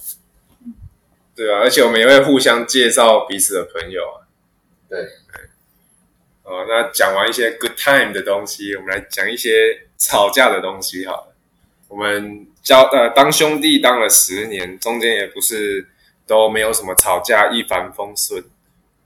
[1.34, 4.26] 对啊，而且我们也会互相介绍彼此的朋友啊。
[4.88, 4.98] 对。
[6.44, 11.34] 哦，那讲完一些 good time 的东西，我们来讲一些吵架的东西好了。
[11.86, 15.86] 我们交呃当兄弟当了十年，中间也不是
[16.26, 18.44] 都没有什么吵架，一帆风顺。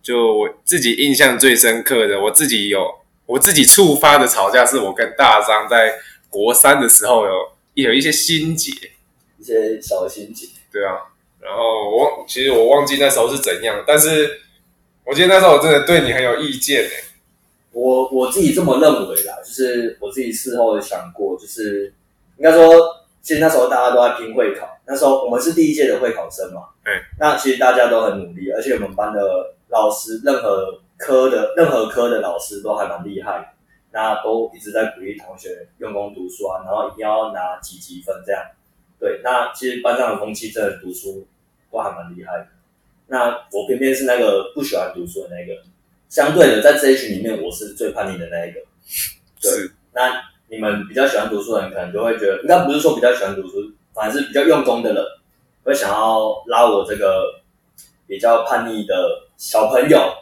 [0.02, 5.98] 就我自己印象最深刻的，我自己有我自己触发的吵架，是我跟大张在
[6.30, 8.72] 国三的时候有有一些心结。
[9.46, 10.50] 一些小心情。
[10.72, 10.98] 对啊，
[11.38, 14.40] 然后我忘，其实我忘记那时候是怎样，但是
[15.04, 16.84] 我记得那时候我真的对你很有意见。
[17.70, 21.92] 我我自己这么认为啦，就是我自己事后想过，就是
[22.38, 22.74] 应该说，
[23.22, 29.20] 其实那时候大家都在拼会考，那时候我们是第一届的会考生嘛，嗯，那其实大家都很努力，而且我们班的
[29.68, 33.46] 老师，任何科的任何科的老师都还蛮厉害的，
[33.92, 38.42] 那都一直在鼓励同学用功读书啊，然后一定要拿几几分这样，
[38.98, 41.26] 对，那其实班上的风气真的读书
[41.70, 42.48] 都还蛮厉害的，
[43.08, 45.62] 那我偏偏是那个不喜欢读书的那个。
[46.08, 48.60] 相对的，在这一群里面，我是最叛逆的那一个。
[49.42, 53.56] 对是，那你们比较喜欢读书的人，可能就会觉得，应该不是说比较喜欢读书，
[53.92, 55.04] 反而是比较用功的人，
[55.64, 57.42] 会想要拉我这个
[58.06, 58.94] 比较叛逆的
[59.36, 60.14] 小朋友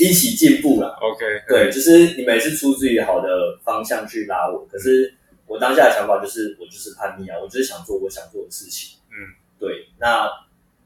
[0.00, 0.96] 一起进步啦。
[0.98, 5.14] OK，对，就是你们也是出自于好的方向去拉我，可是
[5.48, 8.98] 我当下的想法就是，我就是叛逆啊，我就是想做我想做的事情。
[9.10, 9.88] 嗯，对。
[9.98, 10.30] 那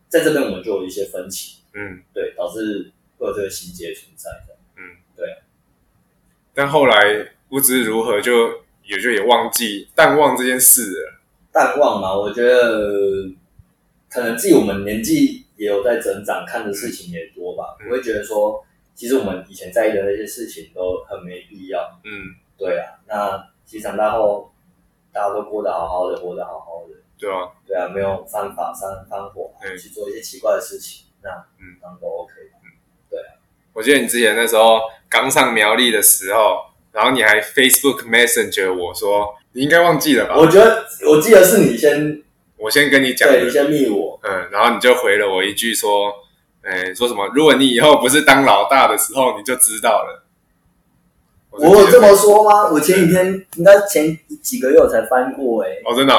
[0.08, 1.58] 在这边我们就有一些分歧。
[1.74, 4.56] 嗯，对，导致会有这个心结存在的。
[4.76, 5.26] 嗯，对
[6.54, 11.20] 但后来不知如何就也就也忘记淡忘这件事了。
[11.50, 13.30] 淡忘嘛，我觉得
[14.10, 18.62] 可能自己我们年纪也有在增长，看的事情也多吧，嗯我会觉得说，
[18.94, 22.00] 其实我们以前在意的那些事情都很没必要。
[22.04, 24.51] 嗯，对啊，那其实长大后，
[25.12, 26.94] 大家都过得好好的，活得好好的。
[27.18, 32.32] 对啊，对啊，没有犯法、伤放火，嗯去做一些奇怪的事情，那嗯当然都 OK。
[32.64, 32.66] 嗯，
[33.10, 33.20] 对
[33.72, 40.36] 我记得你之前那时候刚上苗栗的时候，然后你还 Facebook Messenger 我说，你应该忘记了吧？
[40.36, 42.22] 我觉得我记得是你先
[42.56, 46.12] 我先跟你讲的，对你先密我，嗯，然后你就回了我一句说，
[46.62, 47.26] 哎，说什么？
[47.34, 50.21] 如果你以后不是当老大的时候，你就知道了。
[51.52, 52.70] 我有这么说吗？
[52.72, 56.14] 我前几天应该前几个月我才翻过哎、哦，真的、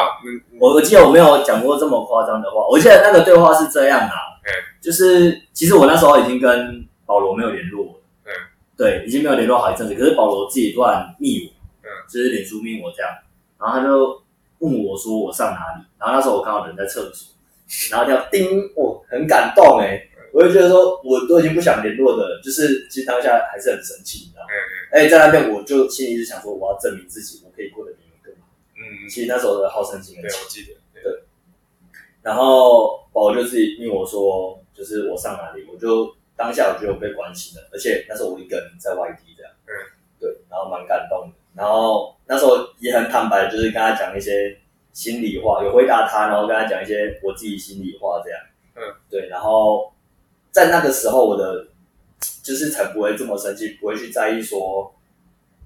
[0.59, 4.49] 我我记得我没有讲过这么夸张的话，我记得那个对话是这样啊，嗯。
[4.79, 7.91] 就是其实我那时候已经跟保罗没有联络了，
[8.25, 8.29] 嗯，
[8.77, 11.49] 对，已经没有联络好一阵子，可是保罗自己突然密我，
[11.83, 13.09] 嗯，就是脸书密我这样，
[13.59, 14.21] 然后他就
[14.59, 17.33] 问我说我上哪里，然后那时候我刚好人在厕所，
[17.89, 19.99] 然后就叮，我很感动哎、
[20.33, 24.47] 我就觉得说我都已经不想联络的，就是其实当下还是很生气，你知道吗？
[24.51, 28.49] 嗯而且在那边我就心里一直想说，我要证明自己，我可以过得比你们更好。
[28.75, 30.41] 嗯，其实那时候的好胜心很对，强。
[30.43, 31.23] 我记得，对
[32.21, 39.71] 然后保罗就自己命我说，就是我上哪里，我就当下我觉得我被关心了，而且那时候我一个人在外地这样，嗯，
[40.19, 41.33] 对，然后蛮感动的。
[41.55, 44.57] 然后那时候也很坦白，就是跟他讲一些
[44.93, 48.39] 心里话，有回答他，然后跟他讲一些我自己心里话这样，
[48.75, 49.27] 嗯，对。
[49.27, 49.93] 然后
[50.51, 51.67] 在那个时候，我的
[52.43, 54.93] 就是才不会这么生气，不会去在意说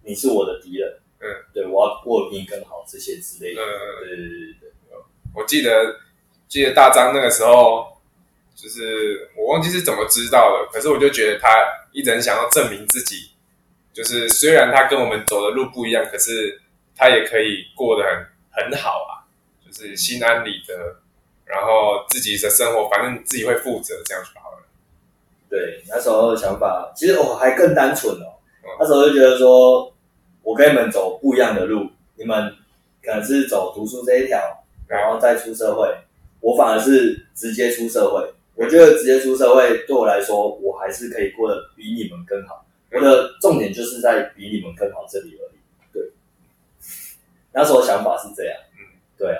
[0.05, 3.67] 你是我的敌人，嗯，对我要过得比你更好这些之类的，嗯，
[3.99, 4.97] 对对对对对。
[5.35, 5.99] 我记得
[6.47, 7.97] 记得大张那个时候，
[8.55, 11.49] 就是我忘记是怎么知道的，可是我就觉得他
[11.91, 13.31] 一直很想要证明自己，
[13.91, 16.61] 就是虽然他跟我们走的路不一样，可是
[16.95, 19.25] 他也可以过得很很好啊，
[19.65, 21.01] 就是心安理得，
[21.43, 24.46] 然后自己的生活反正自己会负责，这样就好了。
[25.49, 28.33] 对，那时候的想法其实我还更单纯哦
[28.63, 28.69] 嗯。
[28.79, 29.93] 那时候就觉得说，
[30.43, 32.53] 我跟你们走不一样的路，你们
[33.01, 34.39] 可能是走读书这一条，
[34.87, 35.87] 然后再出社会，
[36.41, 38.33] 我反而是直接出社会。
[38.55, 42.65] 我觉得直接出社会对我来说，我还是可以过得比你们更好。
[42.91, 45.57] 我的重点就是在比你们更好这里而已。
[45.93, 46.01] 对，
[47.51, 48.57] 那时候想法是这样。
[48.79, 49.39] 嗯，对啊，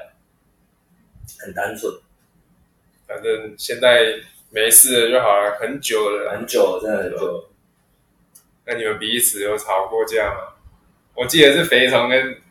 [1.40, 1.92] 很单纯，
[3.08, 4.14] 反正现在
[4.50, 6.32] 没事了就好了，很久了。
[6.32, 7.50] 很久了，真的很久了。
[8.66, 10.54] 那你们彼此有吵过架吗？
[11.14, 12.42] 我记得是肥虫跟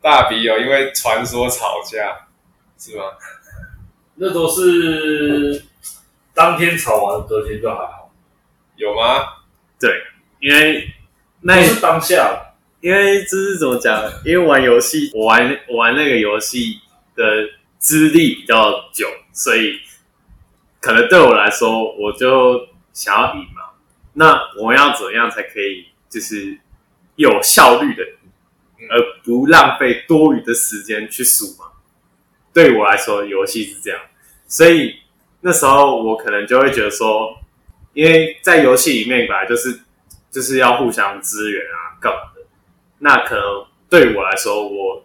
[0.00, 2.28] 大鼻有因为传说吵架，
[2.78, 3.04] 是吗？
[4.16, 5.64] 那都是
[6.34, 8.12] 当天吵完，隔天就还好，
[8.76, 9.24] 有吗？
[9.78, 9.90] 对
[10.40, 10.86] 因为
[11.40, 12.46] 那那是当下。
[12.82, 14.10] 因为这是怎么讲？
[14.24, 16.80] 因为玩游戏，我玩我玩那个游戏
[17.14, 17.22] 的
[17.76, 19.78] 资历比较久，所以
[20.80, 23.70] 可能对我来说，我就想要赢嘛。
[24.14, 26.58] 那我要怎么样才可以就是
[27.16, 28.02] 有效率的，
[28.88, 31.66] 而不浪费多余的时间去输嘛？
[32.52, 34.00] 对我来说，游戏是这样，
[34.48, 34.96] 所以
[35.42, 37.38] 那时候我可能就会觉得说，
[37.92, 39.80] 因为在游戏里面本来就是
[40.30, 42.42] 就是要互相支援啊，干嘛的？
[42.98, 45.04] 那可能对我来说，我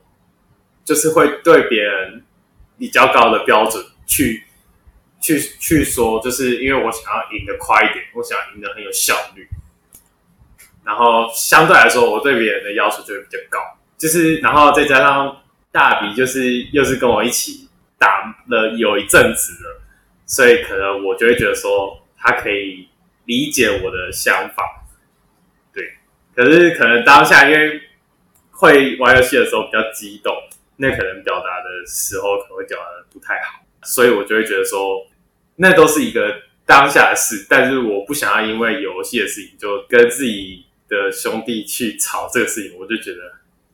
[0.83, 2.23] 就是会对别人
[2.79, 4.45] 比较高的标准去
[5.25, 9.47] 去去说，就是因为我想要赢得快一点，我想赢得很有效率，
[10.83, 13.59] 然后相对来说，我对别人的要求就会比较高，
[13.97, 19.81] 就是然后再加上大比就是又是跟我一起打了有一阵子了，
[20.27, 22.87] 所以可能我就会觉得说他可以
[23.25, 24.85] 理解我的想法，
[25.73, 25.83] 对，
[26.35, 27.81] 可是可能当下因为
[28.51, 30.35] 会玩游戏的时候比较激动，
[30.77, 35.03] 那可能表达的时候可能会表达的不太好，所以我就会觉得说，
[35.57, 43.19] 那都是一个当下的事，但是我不想要因为游戏的事情就跟自己的兄弟去吵这个事情，我就觉得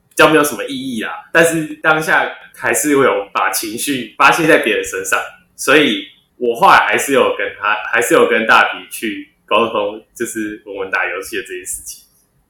[0.09, 1.29] 比较没有什么意义啦。
[1.31, 5.19] 但是当下还是会有把情绪发泄在别人身上，
[5.55, 6.07] 所以
[6.37, 12.05] 我后来还是有跟他，还是有跟大比去沟通，就是我们打游戏的这件事情，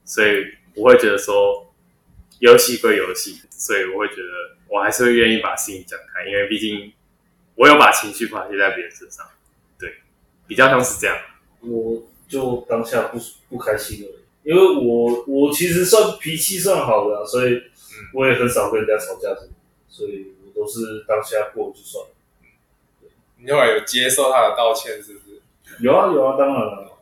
[0.06, 1.68] 所以我会觉得说。
[2.40, 6.92] 游戏归游戏，所以我会觉得我还是会愿意把事情讲开，因为毕竟
[7.62, 9.24] 我有把情绪发泄在别人身上，
[9.78, 9.98] 对，
[10.48, 11.16] 比较像是这样。
[11.60, 17.62] 我就当下不不开心而已，因为我我其实算脾气算好的、啊，所以
[18.16, 19.54] 我也很少跟人家吵架什么，
[19.88, 22.10] 所以我都是当下过就算了。
[23.38, 25.40] 你后来有接受他的道歉是不是？
[25.82, 26.98] 有啊有啊，当然了，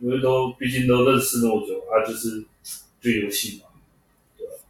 [0.00, 2.42] 因为都毕竟都认识那么久啊，就是
[3.00, 3.68] 就游戏嘛，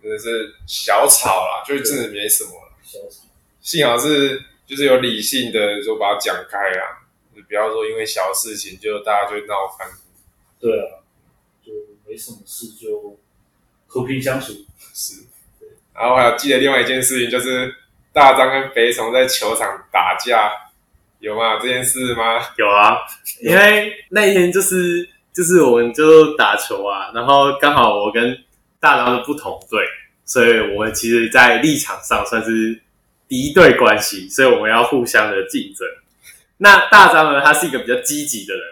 [0.03, 2.77] 真的是小吵啦，就真的没什么了。
[2.83, 3.25] 小吵
[3.63, 4.43] 幸好是
[4.73, 7.05] 就是有理性的就把它讲开啊，
[7.37, 9.87] 就不要说因为小事情就大家就闹翻。
[10.59, 11.05] 对啊，
[11.63, 11.71] 就
[12.09, 13.19] 没什么事就
[13.87, 14.55] 和平相处。
[14.95, 15.25] 是，
[15.95, 17.75] 然后还有记得另外一件事情，就是
[18.15, 20.51] 大张跟肥虫在球场打架，
[21.19, 21.59] 有吗？
[21.61, 22.41] 这件事吗？
[22.57, 22.97] 有啊，
[23.43, 28.35] 因为那一天就是就是我们就打球啊，然后刚好我跟
[28.81, 29.85] 大张是不同队，
[30.25, 32.81] 所以我们其实，在立场上算是
[33.33, 35.89] 敌对关系，所以我们要互相的竞争。
[36.59, 38.63] 那大张呢，他是一个比较积极的人，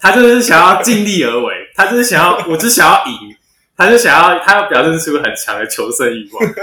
[0.00, 3.36] 他就是想要尽力而为，他就是想要， 我就想要赢，
[3.76, 6.54] 他就想要，他要表现出很强的求胜欲望。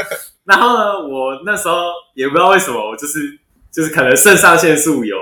[0.44, 3.40] 然后呢，我那时候也不知道为什么，我就是
[3.72, 5.16] 就是可能肾上腺素有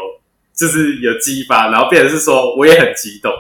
[0.57, 3.32] 就是有激发，然后变成是说我也很激动，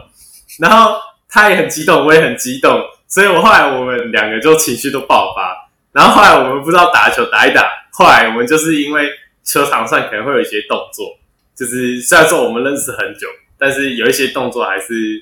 [0.59, 0.95] 然后
[1.27, 5.57] 他也很激动，我也很激动，所以我后来我们两个就情绪都爆发，
[5.91, 7.67] 然后后来我们不知道打球打一打，
[7.99, 9.09] 后来我们就是因为
[9.43, 11.19] 球场上可能会有一些动作，
[11.53, 13.27] 就是虽然说我们认识很久，
[13.57, 15.21] 但是有一些动作还是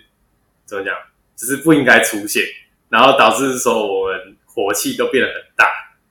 [0.63, 0.93] 怎么讲，
[1.35, 2.43] 就是不应该出现，
[2.89, 5.65] 然后导致说我们火气都变得很大，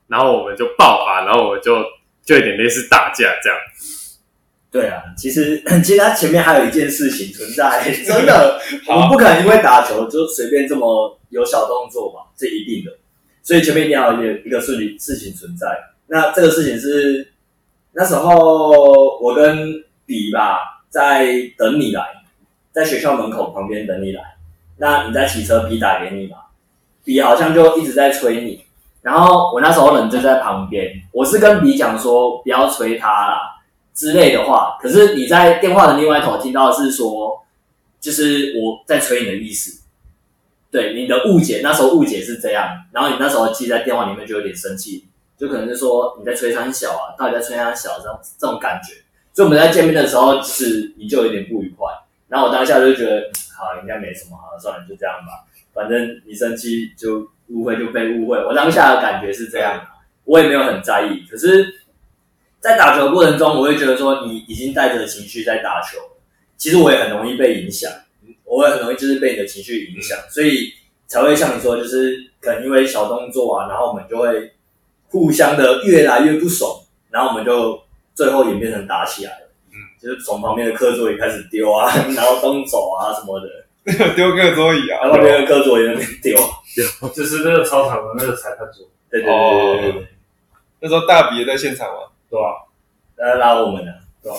[0.08, 1.84] 然后我们就爆发，然后我们就
[2.24, 3.56] 就有点类似打架这样。
[4.72, 12.90] 对啊，其实 其实他前面还有一件事情存在， 真的，我们不可能因为打球就随便这么有小动作嘛，这一定的。
[13.44, 15.92] 所以前面一定要有一个一个事情事情存在。
[16.09, 17.32] 那这个事情是
[17.92, 21.26] 那时候我跟比吧在
[21.57, 22.02] 等你来，
[22.72, 24.22] 在学校门口旁边等你来。
[24.78, 26.36] 那你在骑车，比打给你嘛，
[27.04, 28.64] 比好像就一直在催你。
[29.02, 33.52] 然后我那时候人就在旁边，我是跟比讲说不要催他啦。
[33.94, 37.42] 之类的话，可是你在电话的另外一头听到的是说，
[37.98, 39.80] 就是我在催你的意思，
[40.70, 45.05] 对你的误解，那时候误解是这样，然后你那时候记在电话里面就有点生气，
[45.39, 48.95] 就可能是说你在吹他小啊，到底在催他小这样这种感觉，
[49.32, 51.91] 所以我们在见面的时候，就是你就有点不愉快，
[52.28, 59.80] 然后我当下就觉得，好，应该没什么，好了，算了，就这样吧，反正你生气就误会就被误会，我当下的感觉是这样，
[60.24, 61.74] 我也没有很在意，可是。
[62.59, 65.99] 在打球过程中，我会觉得说你已经带着情绪在打球，
[66.57, 67.89] 其实我也很容易被影响，
[68.43, 70.72] 我也很容易就是被你的情绪影响，所以
[71.07, 74.51] 才会像你说，就是可能因为小动作啊，然后我们就会
[75.11, 76.70] 互相的越来越不爽，
[77.11, 77.80] 然后我们就
[78.14, 83.46] 最后演变成打起来了，嗯，就是从旁边的课桌椅开始丢啊， 然后东走啊什么的，
[84.14, 86.38] 丢课桌椅啊，然后旁边的课桌椅在那边丢，
[87.14, 90.07] 就是那个操场的那个裁判桌，对对对对对，
[90.80, 92.00] 那时候大比也在现场嘛，
[92.30, 92.66] 对吧？
[93.18, 93.92] 呃拉我们呢，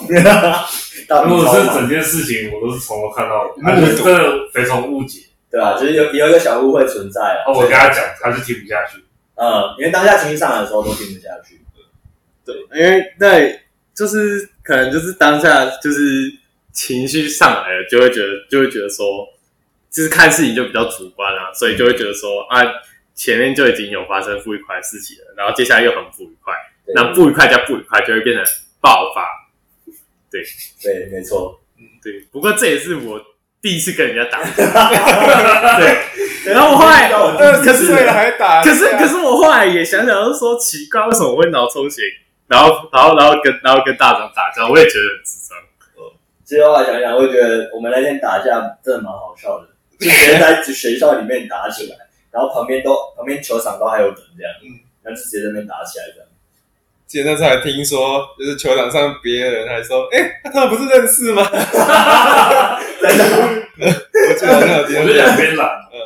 [0.08, 0.66] 对吧？
[1.08, 5.22] 大如果是整件事情，我都是从头看到尾，还是真的非常误解。
[5.50, 5.80] 对吧？
[5.80, 9.02] 就是有有一个小误会存在啊，哦，我跟他讲，他就听不下去。
[9.38, 11.62] 嗯，因为当下情绪上来的时候都听不下去。
[12.44, 13.62] 对，因为对，
[13.94, 16.32] 就是可能就是当下就是
[16.72, 19.28] 情绪上来了，就会觉得就会觉得说，
[19.90, 22.62] 就是看事情就比较主观啊，所以就会觉得说啊，
[23.14, 26.54] 前面就已经有发生不愉快的事情了，然后接下来又很不愉快，
[26.86, 28.46] 对然后不愉快加不愉快就会变成
[28.80, 29.26] 爆发。
[30.30, 30.44] 对
[30.82, 31.62] 对，没错。
[32.02, 33.22] 对，不过这也是我
[33.68, 34.40] 第一次跟人家打，
[35.78, 42.02] 对，然后我后来，呃，可是还打，可是可是我后来也想想，就说奇怪，为什么我会脑充血？
[42.48, 45.58] 然后然后然后跟然后跟大长打架，我也觉得很智障。
[46.46, 49.68] 其实后来想想，我会觉得我们那天打架真的蛮好笑的，
[50.00, 51.98] 就直接在学校里面打起来，
[52.32, 56.30] 然后旁边都旁边球场都还有人这样，嗯然后就直接在那边打起来这样。
[57.06, 61.44] 记得那时候还听说，就是球场上别人还说，哎、他们不是认识吗？
[63.00, 65.98] 真的，我记得我就两边拦，嗯，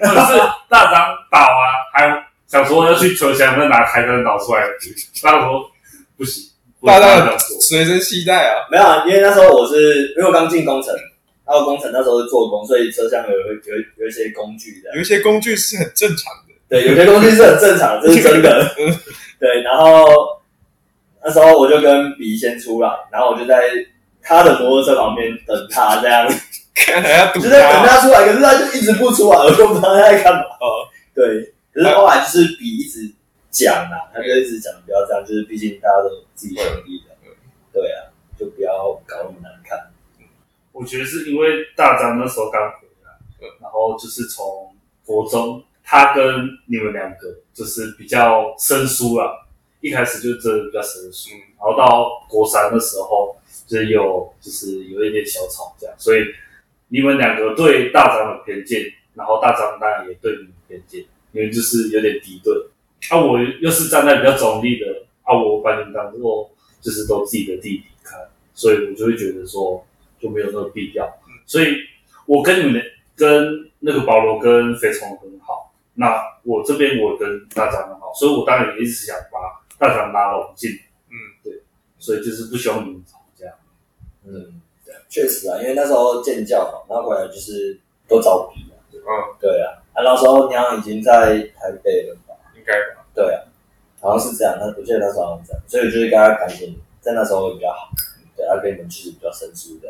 [0.00, 0.38] 或者是
[0.68, 4.62] 大张倒啊，还想说要去球场，再拿台灯倒出来，
[5.22, 5.70] 大张说
[6.16, 6.50] 不行，
[6.84, 10.94] 大大家随身携带啊，没有啊，因为那时候我是因为我刚进工程，
[11.46, 14.94] 然后工程那时候是做工，所以车厢有有有有一些工具的。
[14.94, 16.52] 有一些工具是很正常的。
[16.68, 18.74] 对，有些工具是很正常的，这是真的。
[19.38, 20.06] 对，然后
[21.22, 23.62] 那时候我就跟比先出来，然后我就在
[24.22, 26.26] 他的摩托车旁边等他，这样
[26.74, 30.40] 看还要堵就在等他，出来，可是他就一直不出来，我就不知道他在干嘛。
[30.60, 33.12] 哦，对，可是后来就是比一直
[33.50, 37.14] 讲啊，他就一直讲不要这样，就是毕竟大家都自己兄弟的，
[37.72, 38.08] 对啊，
[38.38, 39.90] 就不要搞那么难看。
[40.72, 46.24] 我觉得是因为大张那时候刚回来，然后就是从国中，他跟
[46.66, 49.40] 你们两个就是比较生疏了。
[49.82, 56.20] 一开始就真的比较生疏，然后到国三的时候，就就是有就是有一点小吵架，所以
[56.92, 58.84] 你们两个对大张有偏见，
[59.14, 62.54] 然后大张当然也对你有偏见，你们就是有点敌对。
[63.08, 66.50] 啊，我又是站在比较中立的，啊，我把你们当做
[66.82, 68.20] 就是都自己的弟弟看，
[68.52, 69.84] 所以我就会觉得说
[70.20, 71.10] 就没有那个必要。
[71.46, 71.78] 所以
[72.26, 72.82] 我跟你们
[73.16, 80.70] 跟那个保罗跟肥虫很好，那我这边我跟大张很好，所以我当然也一直想把大张拉拢进，
[81.08, 81.62] 嗯，对，
[81.98, 83.46] 所以就是不希望你们吵架。
[84.24, 84.60] 嗯，
[84.92, 89.00] 对，确实啊，因为那时候建教嘛，然后回来就是都找比嘛，嗯，
[89.40, 92.34] 对啊，啊，那时候你好像已经在台北了吧？
[92.56, 93.04] 应该吧。
[93.14, 93.40] 对啊，
[94.00, 97.90] 好像是这样，那我记得那时候好像是这样，所以我就是跟他感情在那时候会比较好，
[98.36, 99.88] 对，他跟你们其实比较生疏的，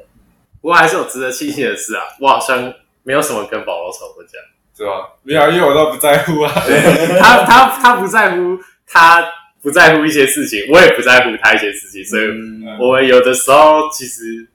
[0.61, 2.73] 不过还是有值得庆幸的事啊，我好像
[3.03, 4.39] 没有什么跟保罗吵过架。
[4.75, 5.13] 是吧？
[5.23, 6.51] 没有，因为我都不在乎啊。
[7.21, 9.23] 他他他不在乎，他
[9.61, 14.49] 不在乎一些事情，我也不在乎他一些事情，所以嗯我们有的时候其实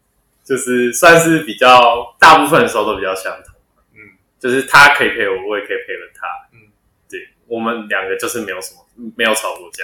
[0.47, 3.53] 就是算是比较大部分的时候都比较相同。
[3.95, 3.99] 嗯，
[4.39, 6.25] 就是他可以陪我，我也可以陪了他。
[6.53, 6.71] 嗯，
[7.09, 9.83] 对我们两个就是没有什么没有吵过架，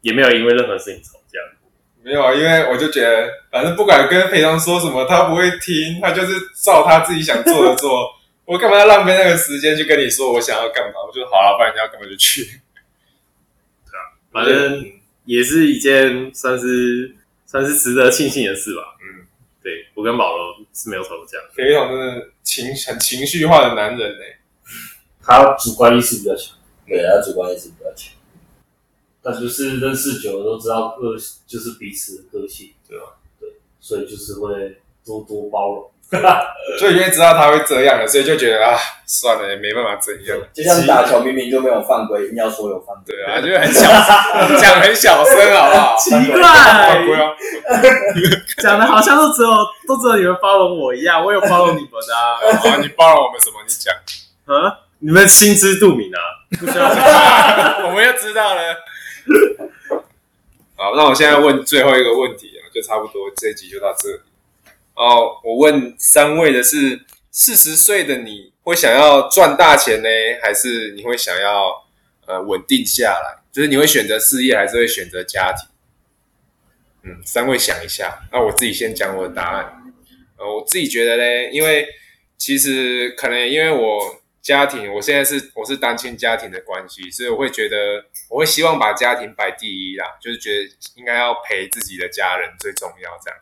[0.00, 1.38] 也没有因为任何事情吵架。
[2.02, 8.10] 没有啊，因为我就觉得，反正不管跟裴常说什么，他不会听，他就是照他自己想做的做。
[8.44, 10.94] 我干嘛要浪费那个时间去跟你说我想要干嘛？
[11.06, 12.44] 我就好了，不然你要干嘛就去。
[12.44, 14.84] 对啊反正
[15.24, 17.14] 也是一件算是
[17.46, 18.93] 算是值得庆幸的事吧。
[19.64, 21.38] 嗯，对我跟保罗是没有吵过架。
[21.56, 24.24] 裴总真的情很情绪化的男人呢、
[25.22, 26.54] 他主观意识比较强，
[26.86, 28.12] 对，他主观意识比较强，
[29.22, 33.16] 但就是认识久了都知道个就是彼此的个性，对吧？
[33.40, 33.48] 对，
[33.80, 35.90] 所以就是会多多包容。
[36.80, 40.36] 就因为知道他会这样了，所以就觉得啊，算了，也没办法怎样。
[40.52, 43.82] 就像打球明明就没有犯规，硬要说有犯规，对啊，就是很小，
[44.58, 45.96] 讲很小声，好不好？
[46.00, 47.32] 奇犯规怪，啊！
[48.58, 49.50] 讲的好像都只有
[49.86, 52.36] 都只有你们包容我一样，我有包容你们的啊。
[52.58, 53.56] 好，你包容我们什么？
[53.66, 53.94] 你讲，
[54.46, 56.18] 啊，你们心知肚明啊，
[56.58, 56.84] 不需要
[57.86, 58.60] 我们又知道了。
[60.76, 64.20] 好，那我现在问最后一个问题啊，就差不多这一集就到这里。
[64.94, 70.08] 哦，我问三位的是：四十岁的你会想要赚大钱呢，
[70.42, 71.84] 还是你会想要
[72.26, 73.42] 呃稳定下来？
[73.52, 75.68] 就是你会选择事业，还是会选择家庭？
[77.02, 78.20] 嗯，三位想一下。
[78.32, 79.92] 那我自己先讲我的答案。
[80.38, 81.86] 呃，我自己觉得嘞，因为
[82.38, 93.38] 其实可能因为我家庭，我现在是我是单亲家庭的关系，所以我会觉得我会希望把家庭摆第一啦，就是觉得应该要陪自己的家人最重要这样。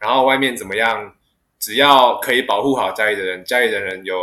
[0.00, 1.14] 然后外面怎么样，
[1.60, 4.18] 只要可以保护好家里的人，家里的人有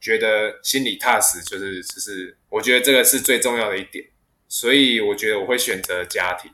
[0.00, 4.04] 觉得心里踏实，就是就是我觉得这个是最重要的一点。
[4.46, 6.52] 所以我觉得我会选择家庭，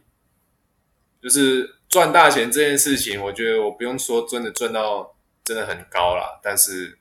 [1.20, 6.98] 就是赚大钱这件事情，我觉得我不用说真的赚到真的很高啦，但是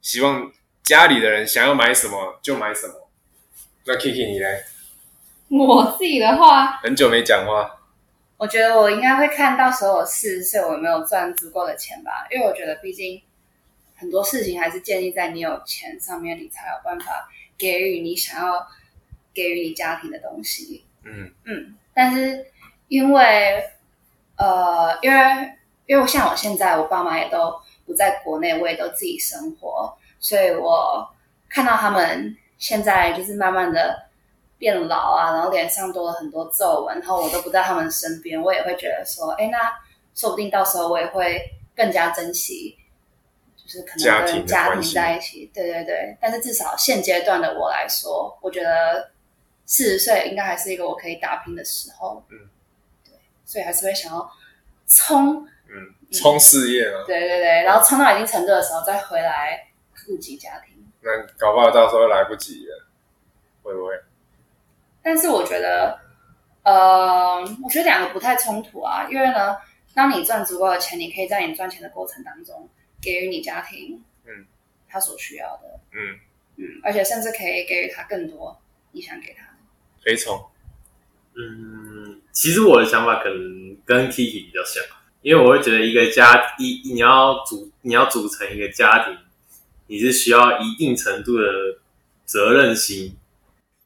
[0.00, 0.50] 希望
[0.82, 3.10] 家里的人想要买什么就买什么。
[3.86, 4.64] 那 Kiki 你嘞？
[5.48, 7.70] 我自己的话，很久没讲话，
[8.36, 13.22] 我觉得我应该会看到时候我四十岁我有没有赚足够的钱吧，因为我觉得毕竟
[13.96, 18.66] 很多事情还是建立在你有钱上面，你才有办法给予你想要
[19.32, 20.84] 给予你家庭的东西。
[21.04, 22.46] 嗯嗯，但是
[22.88, 23.62] 因为
[24.36, 25.52] 呃，因为
[25.86, 27.54] 因为像我现在，我爸妈也都
[27.86, 31.08] 不在国内，我也都自己生活，所以我
[31.48, 34.08] 看到他们现在就是慢慢的
[34.58, 39.58] 变老啊，然后脸上多了很多皱纹，然后我都不在他们身边，我也会觉得说，哎，那
[40.14, 41.42] 说不定到时候我也会
[41.76, 42.78] 更加珍惜。
[43.56, 46.14] 就是可能跟家庭在一起，对对对。
[46.20, 49.10] 但是至少现阶段的我来说，我觉得
[49.64, 52.22] 四十岁应该还是一个我可以打拼的时候。
[52.28, 52.36] 嗯，
[53.06, 53.14] 对，
[53.46, 54.30] 所以还是会想要
[54.86, 59.68] 冲，嗯，冲事业嘛，对对对，然后冲到一定程度的时候再回来
[60.06, 60.86] 顾及家庭。
[61.00, 62.86] 那搞不好到时候来不及了，
[63.62, 63.94] 会不会？
[65.04, 66.00] 但是我觉得，
[66.62, 69.54] 呃，我觉得两个不太冲突啊，因为呢，
[69.94, 72.68] 当你赚足够的钱，你可以在你赚钱的过程当中
[73.02, 74.46] 给予你家庭，嗯，
[74.88, 76.18] 他所需要的，嗯，
[76.56, 78.58] 嗯，而且甚至可以给予他更多
[78.92, 79.58] 你想给他的。
[80.02, 80.42] 飞虫，
[81.36, 84.82] 嗯，其实我的想法可能跟 Kiki 比较像，
[85.20, 89.18] 因为我会觉得一个家一你要组你要组成一个家庭，
[89.86, 91.44] 你是需要一定程度的
[92.24, 93.16] 责任心。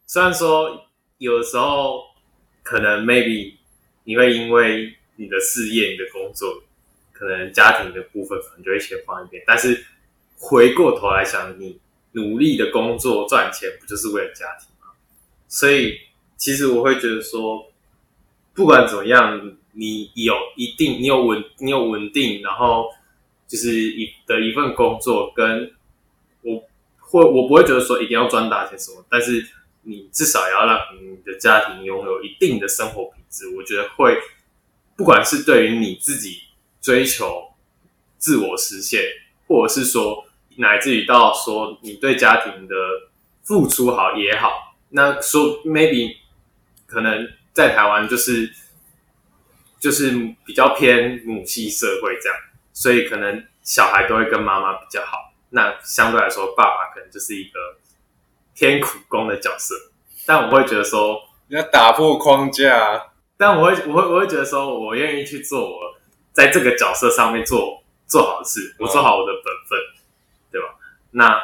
[0.07, 0.88] 虽然说
[1.19, 2.05] 有的时候
[2.63, 3.55] 可能 maybe
[4.05, 6.63] 你会因为你的事业、你的工作，
[7.13, 9.85] 可能家庭的部分可能就会先放一边，但是
[10.39, 11.79] 回过头来想，你
[12.13, 14.93] 努力的工作赚钱，不就是为了家庭吗？
[15.49, 15.99] 所以
[16.37, 17.71] 其实我会觉得说，
[18.55, 22.89] 不管怎么样，你有一定，你有稳，你有稳定，然后
[23.49, 25.73] 就是一的一份工作，跟
[26.43, 26.63] 我
[27.01, 29.45] 会我不会觉得说一定要赚大钱什么，但是
[29.89, 34.21] 你至少要让你的家庭拥有一定的生活品质，我觉得会，
[34.95, 36.43] 不管是对于你自己
[36.83, 37.55] 追求
[38.19, 39.01] 自我实现，
[39.47, 40.27] 或者是说
[40.57, 42.75] 乃至于到说你对家庭的
[43.43, 46.17] 付出好也好，那说 maybe
[46.85, 48.53] 可能在台湾就是
[49.81, 50.11] 就是
[50.45, 52.39] 比较偏母系社会这样，
[52.75, 55.33] 所以可能小孩都会跟妈妈比较好。
[55.51, 57.59] 那相对来说，爸爸可能就是一个
[58.59, 59.75] 偏苦工的角色。
[60.27, 65.95] 但我会觉得说，你要打破框架，但我会我会我会觉得说，我愿意去做我
[66.33, 69.79] 在这个角色上面做做好事，我做好我的本分，
[70.51, 70.75] 对吧？
[71.13, 71.41] 那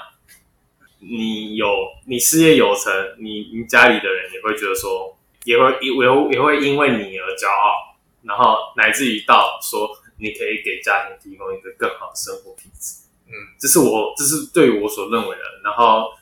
[0.98, 1.66] 你有
[2.06, 9.88] 你事业有成，你你家里的人也会觉得说，也会也会也会因为你而骄傲，然后乃至于到说，
[10.18, 13.04] 你可以给家庭提供一个更好的生活品质。
[13.26, 15.42] 嗯，这是我这是对于我所认为的。
[15.64, 16.12] 然后，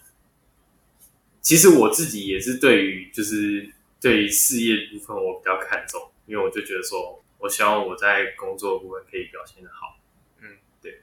[1.42, 3.68] 其实我自己也是对于就是
[4.00, 9.98] 对于事业部分我比较看重，因为我就觉得说我希望我在工作部分可以表现的好。
[10.40, 10.48] 嗯，
[10.80, 11.02] 对。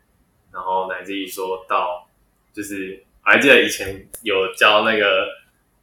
[0.51, 2.09] 然后乃至于说到
[2.53, 5.27] 就是我还记得以前有教那个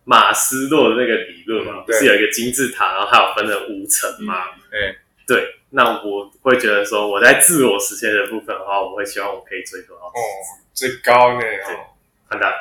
[0.04, 4.48] 马斯洛的那个理论嘛，不是有一个金字塔，然后它有分成五层嘛。
[4.72, 4.96] 哎、
[5.26, 10.12] 对，那我会觉得说我在自我实现的部分的话，我会希望我可以追求到哦，
[10.72, 11.92] 最高呢哦，
[12.28, 12.52] 很大。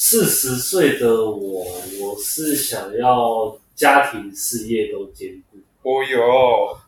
[0.00, 1.64] 四十岁的我，
[2.00, 5.58] 我是想要家庭事业都兼顾。
[5.82, 6.78] 哦哟，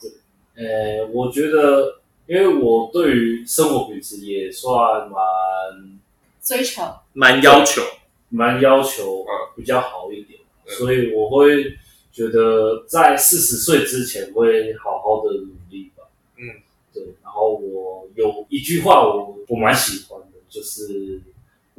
[0.00, 5.98] 对呃，我觉得，因为我对于生活品质也算蛮
[6.40, 7.82] 追求蛮要求，
[8.28, 11.76] 蛮要求嗯比较好一点，嗯所以我会
[12.12, 16.04] 觉得在四十岁之前会好好的努力吧。
[16.36, 16.62] 嗯，
[16.94, 17.02] 对。
[17.24, 21.20] 然后我有一句话我我蛮喜欢的，就是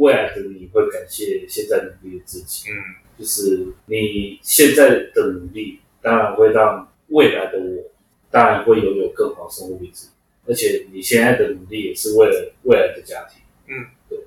[0.02, 2.70] 未来的你会感谢现在努力的自己。
[2.72, 2.74] 嗯，
[3.20, 7.84] 就是你现在的努力，当然会让未来的我，
[8.32, 10.08] 当然会拥有更好生活品质，
[10.48, 14.18] 而且你现在的努力也是为了未来的家庭，嗯，对，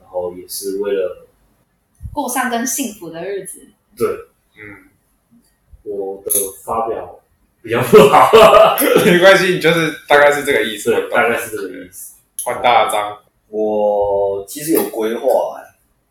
[0.00, 1.26] 然后也是为了
[2.12, 3.66] 过上更幸福的日子。
[3.96, 4.06] 对。
[4.60, 4.88] 嗯，
[5.84, 6.30] 我的
[6.64, 7.20] 发表
[7.62, 8.30] 比较不好，
[9.06, 12.16] 没关系，你就是大概是这个意思，对，大概是这个意思。
[12.44, 13.18] 换大张，
[13.50, 15.62] 我其实有规划、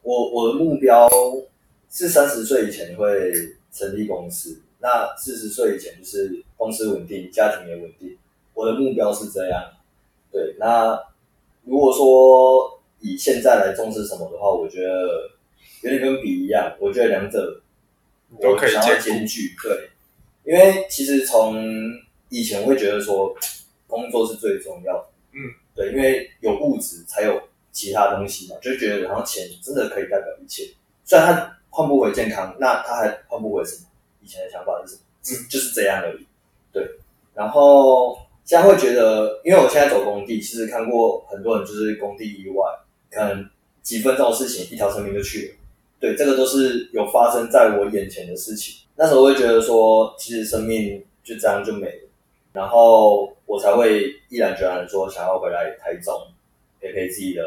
[0.01, 1.07] 我我的目标
[1.89, 3.31] 是三十岁以前会
[3.71, 8.17] 成立公司，那四十岁以前就是公司稳定，家庭也稳定。
[8.53, 9.63] 我的目标是这样。
[10.31, 10.99] 对，那
[11.63, 15.29] 如果说以现在来重视什么的话，我觉得
[15.83, 17.61] 有点跟比一样，我觉得两者
[18.41, 19.55] 都可以我想要兼兼具。
[19.61, 19.89] 对，
[20.43, 21.63] 因为其实从
[22.29, 23.35] 以前会觉得说
[23.85, 25.05] 工作是最重要的。
[25.33, 25.39] 嗯
[25.77, 27.39] 对，因为有物质才有
[27.71, 30.67] 其他东西嘛，就觉得好像钱真的可以代表一切。
[31.05, 33.83] 虽然它换不回健康，那它还换不回什么？
[34.23, 35.01] 以前的想法是什么？
[35.23, 36.25] 是就是这样而已。
[36.73, 36.83] 对，
[37.35, 42.65] 然后现在会觉得，因为我现在走工地，其实看过很多人就是工地意外，
[43.11, 43.47] 可能
[43.83, 45.55] 几分钟的事情，一条生命就去了。
[45.99, 48.85] 对，这个都是有发生在我眼前的事情。
[48.95, 52.06] 那时候会觉得说，其实生命就这样就没了。
[52.57, 56.11] 然后我才会毅然决然的说想要回来台中
[56.81, 57.43] 陪陪自己的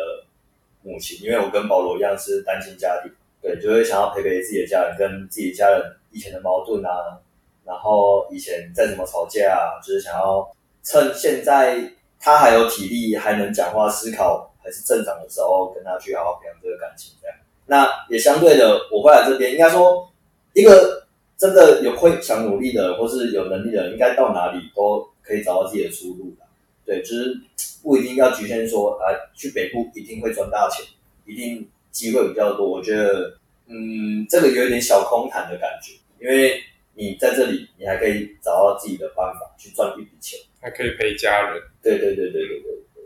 [0.85, 3.11] 母亲，因为我跟保罗一样是单亲家庭，
[3.43, 5.83] 对，就会想要陪陪自己的家人，跟自己家人
[6.13, 7.19] 以前的矛盾啊，
[7.65, 10.49] 然后以前再怎么吵架啊，就是想要
[10.85, 17.37] 趁现在他还有体力，还能讲话、思考还是正常的时候，跟他去好好培养这个感情，这样。
[17.67, 20.09] 那也相对的，我会来这边，应该说
[20.55, 21.00] 一个
[21.41, 26.47] 真的有会想努力的，或是有能力的人，应该到哪里都可以找到自己的出路的。
[26.85, 27.35] 对，就是
[27.83, 30.85] 不一定要局限说啊，去北部一定会赚大钱，
[31.25, 32.69] 一定机会比较多。
[32.69, 33.39] 我觉得，
[33.69, 36.61] 嗯，这个有一点小空谈的感觉，因为
[36.93, 40.39] 你在这里，你还可以找到自己的办法去赚一笔钱。
[40.61, 41.63] 还可以陪家人。
[41.83, 43.03] 对对对对对对，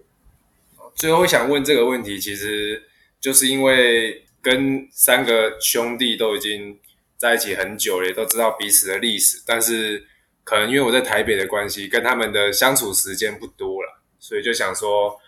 [0.97, 2.83] 最后会想问这个问题，其实
[3.21, 6.77] 就是因为跟三个兄弟都已经
[7.25, 10.07] 在一起很久了，也都知道彼此的历史，但是
[10.45, 15.19] 可能因为我在台北的关系，跟他们的相处时间不多了，所以就想说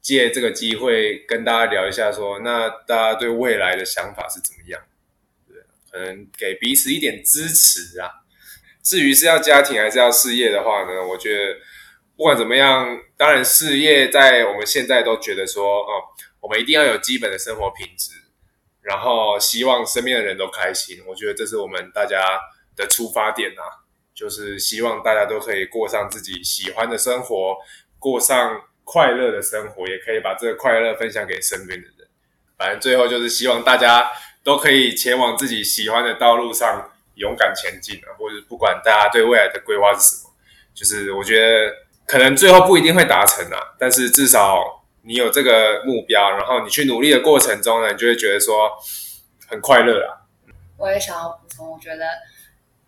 [0.00, 4.82] 借这个机会跟大家聊一下说那大家对未来的想法是怎么样？
[5.46, 5.56] 对，
[5.90, 8.10] 可能给彼此一点支持啊。
[8.82, 11.54] 至于是要家庭还是要事业的话呢，我觉得
[12.16, 16.02] 不管怎么样，当然事业在我们现在都觉得说，哦，
[16.40, 18.10] 我们一定要有基本的生活品质，
[18.88, 20.98] 然后希望身边的人都开心。
[21.06, 22.18] 我觉得这是我们大家
[22.74, 23.84] 的出发点啊。
[24.18, 27.56] 就是希望大家都可以过上自己喜欢的生活，
[28.00, 32.08] 过上快乐的生活，也可以把这个快乐分享给身边的人。
[32.58, 34.10] 反正最后就是希望大家
[34.42, 40.34] 都可以前往自己喜欢的道路上勇敢前进啊，或者不管大家对未来的规划是什么，
[40.74, 41.72] 就是我觉得
[42.04, 44.77] 可能最后不一定会达成啊，但是至少
[45.08, 48.70] 你有这个目标，然后你去努力的过程中呢，你就会觉得说
[49.46, 50.20] 很快乐啊。
[50.76, 52.04] 我也想要补充，我觉得，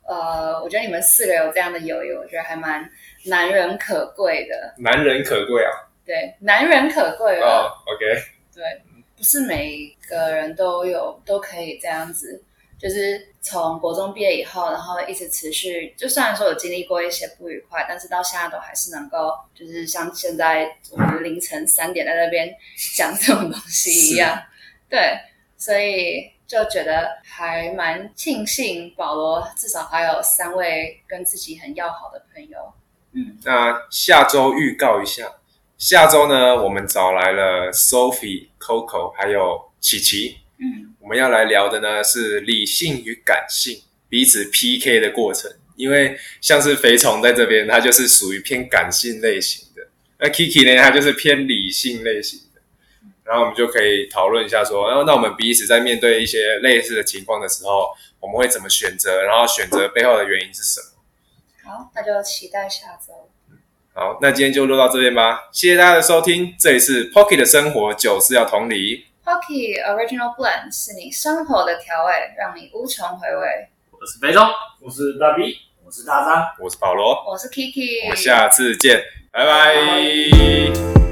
[0.07, 2.87] 呃，我觉得你们四个有这样的友谊，我觉得还蛮
[3.25, 4.75] 难人可贵的。
[4.77, 5.73] 难人可贵啊！
[6.05, 7.85] 对，难人可贵哦了。
[7.87, 8.23] ，OK，
[8.55, 8.83] 对，
[9.17, 12.45] 不是每个人都有都可以这样子，
[12.81, 22.55] 就是从国中毕业以后，然后一直持续，就虽然说有经历过一些不愉快，但是到现在都还是能够，就是像现在我们凌晨三点在那边
[22.97, 24.43] 讲这种东西一样，
[24.89, 25.19] 对，
[25.59, 32.73] 所以就觉得还蛮庆幸保罗至少还有三位跟自己很要好的朋友，
[33.13, 35.31] 嗯，那下周预告一下，
[35.77, 45.51] 下周呢，我们找来了 Sophie、Coco 还有琪琪，嗯，我们要来聊的呢是理性与感性彼此 PK 的过程。
[45.77, 49.89] 因为像是肥虫在这边，它就是属于偏感性类型的，
[50.19, 52.61] 那 Kiki 呢，它就是偏理性类型的。
[53.25, 57.89] 然后我们就可以讨论一下说，然后那我们彼此在面对一些类似的情况的时候，
[58.21, 59.23] 我们会怎么选择？
[59.23, 61.01] 然后选择背后的原因是什么？
[61.65, 63.31] 好，那就期待下周。
[63.95, 73.69] 好，那今天就录到这边吧，谢谢大家的收听，这里是 Pocky 的生活，酒是要同理，Pocky Original Blend 是你生活的调味，让你无穷回味。
[73.93, 74.45] 我是肥中，
[74.81, 75.57] 我是大 B。
[75.87, 76.45] 我是大张。
[76.59, 79.01] 我是保罗，我是 Kiki，我们下次见，
[79.31, 81.10] 拜拜